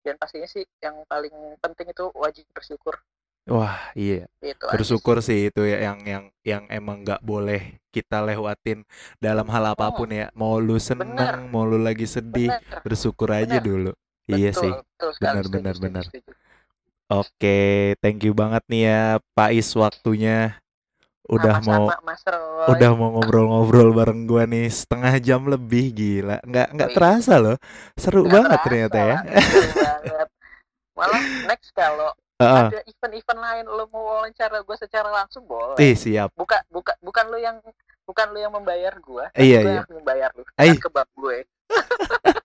dan 0.01 0.17
pastinya 0.17 0.49
sih 0.49 0.65
yang 0.81 1.01
paling 1.05 1.33
penting 1.61 1.89
itu 1.89 2.09
wajib 2.13 2.45
bersyukur 2.53 2.97
Wah, 3.45 3.93
iya. 3.93 4.25
itu 4.41 4.65
Bersyukur 4.73 5.21
sih 5.21 5.53
itu 5.53 5.61
ya 5.69 5.77
yang 5.77 6.01
yang 6.01 6.23
yang 6.41 6.63
emang 6.65 7.05
nggak 7.05 7.21
boleh 7.21 7.77
kita 7.93 8.17
lewatin 8.25 8.81
dalam 9.21 9.45
hal 9.53 9.77
apa 9.77 9.93
pun 9.93 10.09
oh, 10.09 10.17
ya. 10.17 10.27
Mau 10.33 10.57
lu 10.57 10.81
bener 10.81 10.81
seneng, 10.81 11.53
mau 11.53 11.61
lu 11.61 11.77
lagi 11.77 12.09
sedih, 12.09 12.49
bener 12.49 12.81
bersyukur 12.81 13.29
aja 13.29 13.61
bener 13.61 13.65
dulu. 13.69 13.91
Iya 14.25 14.49
betul 14.49 14.61
sih. 14.65 14.71
betul 14.73 15.09
sekali 15.13 15.29
Benar 15.29 15.45
benar 15.53 15.75
benar. 15.77 16.05
Oke, 17.05 17.93
thank 18.01 18.25
you 18.25 18.33
banget 18.33 18.65
nih 18.65 18.81
ya 18.89 19.01
Pak 19.37 19.53
Is 19.53 19.69
waktunya 19.77 20.57
udah 21.25 21.57
mau 21.65 21.89
sama-sama 21.89 22.05
Mas 22.05 22.21
Roy 22.25 22.69
udah 22.69 22.91
mau 22.93 23.09
ngobrol-ngobrol 23.17 23.89
bareng 23.97 24.29
gua 24.29 24.45
nih 24.49 24.73
setengah 24.73 25.13
jam 25.21 25.45
lebih 25.45 25.93
gila. 25.93 26.41
Nggak 26.41 26.67
nggak 26.73 26.89
terasa 26.97 27.37
loh. 27.37 27.61
Seru 27.93 28.25
nggak 28.25 28.33
banget 28.33 28.59
ternyata 28.65 28.97
ya. 28.97 29.05
lah 29.05 29.21
seru 29.37 29.69
banget 29.77 30.29
malah 30.97 31.23
next 31.51 31.75
kalau 31.75 32.09
Heeh. 32.35 32.67
ada 32.67 32.79
event-event 32.83 33.39
lain 33.39 33.65
lo 33.65 33.87
mau 33.87 34.03
wawancara 34.11 34.59
gue 34.59 34.75
secara 34.75 35.07
langsung 35.07 35.47
boleh 35.47 35.79
Ih, 35.79 35.95
siap. 35.95 36.35
bukan 36.35 36.59
bukan 36.67 36.95
bukan 36.99 37.25
lo 37.27 37.37
yang 37.37 37.57
bukan 38.03 38.27
lo 38.27 38.37
yang 38.37 38.51
membayar 38.51 38.91
gue 38.93 39.23
tapi 39.31 39.39
Iya, 39.41 39.59
gue 39.61 39.71
iya. 39.71 39.79
yang 39.79 39.89
membayar 39.93 40.29
lo 40.31 40.43
Eh, 40.55 40.67
dengan 40.67 40.83
kebab 40.83 41.07
gue 41.13 41.37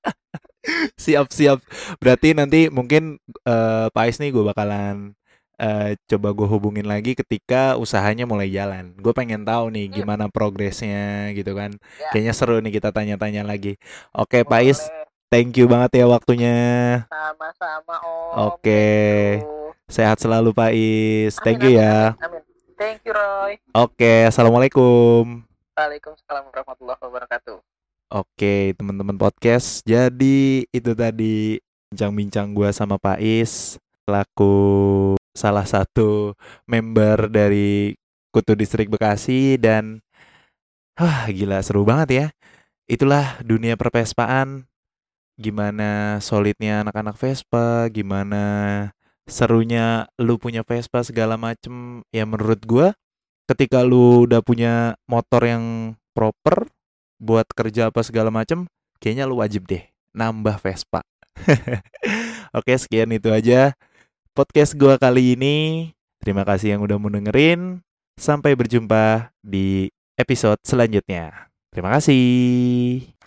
Siap, 0.94 1.32
siap. 1.32 1.58
Berarti 1.98 2.36
nanti 2.36 2.68
mungkin 2.68 3.16
eh, 3.42 3.86
Pak 3.90 4.04
Ais 4.04 4.20
nih 4.20 4.30
gue 4.30 4.44
bakalan 4.44 5.16
eh, 5.56 5.96
coba 6.06 6.28
gue 6.30 6.46
hubungin 6.46 6.86
lagi 6.86 7.16
ketika 7.16 7.74
usahanya 7.74 8.24
mulai 8.24 8.46
jalan. 8.48 8.94
Gue 8.94 9.10
pengen 9.10 9.42
tahu 9.42 9.72
nih 9.72 9.88
Sip, 9.88 9.94
gimana 9.96 10.28
progresnya 10.28 11.32
gitu 11.32 11.56
kan. 11.56 11.74
ya 11.98 12.08
Kayaknya 12.12 12.32
seru 12.32 12.56
nih 12.60 12.72
kita 12.72 12.92
tanya-tanya 12.92 13.42
lagi. 13.42 13.80
Oke, 14.12 14.44
Pak 14.44 14.60
Ais, 14.60 14.80
boleh 14.80 15.08
thank 15.28 15.56
you 15.56 15.66
banget 15.66 15.90
ya 15.98 16.06
waktunya. 16.06 16.56
sama-sama 17.08 17.94
om 18.04 18.52
Oke, 18.52 18.84
you 19.40 19.59
sehat 19.90 20.16
selalu 20.16 20.54
Pak 20.54 20.70
Is. 20.72 21.34
amin 21.36 21.44
Thank 21.44 21.60
you 21.66 21.74
amin 21.74 21.82
ya. 21.82 21.98
amin 22.16 22.40
amin 22.40 22.42
thank 22.78 23.00
you 23.04 23.12
Roy 23.12 23.58
Oke, 23.74 24.24
assalamualaikum. 24.24 25.42
Waalaikumsalam 25.74 26.44
warahmatullahi 26.48 27.00
wabarakatuh 27.02 27.58
Oke, 28.10 28.74
teman-teman 28.74 29.14
podcast. 29.14 29.86
Jadi 29.86 30.66
itu 30.70 30.90
tadi 30.98 31.62
bincang-bincang 31.90 32.50
gue 32.50 32.70
sama 32.70 32.98
Pak 32.98 33.22
Is 33.22 33.78
selaku 34.02 34.54
salah 35.30 35.62
satu 35.62 36.34
member 36.66 37.30
dari 37.30 37.94
Kutu 38.34 38.58
Distrik 38.58 38.90
Bekasi 38.90 39.54
dan 39.62 40.02
wah 40.98 41.30
gila 41.30 41.62
seru 41.62 41.86
banget 41.86 42.08
ya. 42.10 42.26
Itulah 42.90 43.38
dunia 43.46 43.78
perpespaan. 43.78 44.66
Gimana 45.38 46.18
solidnya 46.18 46.82
anak-anak 46.82 47.14
Vespa, 47.14 47.86
gimana 47.88 48.42
serunya 49.30 50.10
lu 50.18 50.36
punya 50.36 50.66
Vespa 50.66 51.00
segala 51.06 51.38
macem. 51.38 52.02
Ya 52.10 52.26
menurut 52.26 52.60
gua 52.66 52.98
ketika 53.46 53.82
lu 53.86 54.26
udah 54.28 54.42
punya 54.42 54.98
motor 55.06 55.42
yang 55.46 55.94
proper 56.12 56.70
buat 57.22 57.46
kerja 57.54 57.88
apa 57.90 58.02
segala 58.02 58.28
macem, 58.28 58.66
kayaknya 58.98 59.24
lu 59.30 59.38
wajib 59.40 59.64
deh 59.70 59.86
nambah 60.12 60.58
Vespa. 60.60 61.06
Oke, 62.58 62.74
sekian 62.74 63.14
itu 63.14 63.30
aja 63.30 63.72
podcast 64.34 64.74
gua 64.74 64.98
kali 64.98 65.38
ini. 65.38 65.90
Terima 66.20 66.44
kasih 66.44 66.76
yang 66.76 66.84
udah 66.84 67.00
mau 67.00 67.08
dengerin. 67.08 67.80
Sampai 68.20 68.52
berjumpa 68.52 69.32
di 69.40 69.88
episode 70.20 70.60
selanjutnya. 70.66 71.48
Terima 71.72 71.96
kasih. 71.96 73.19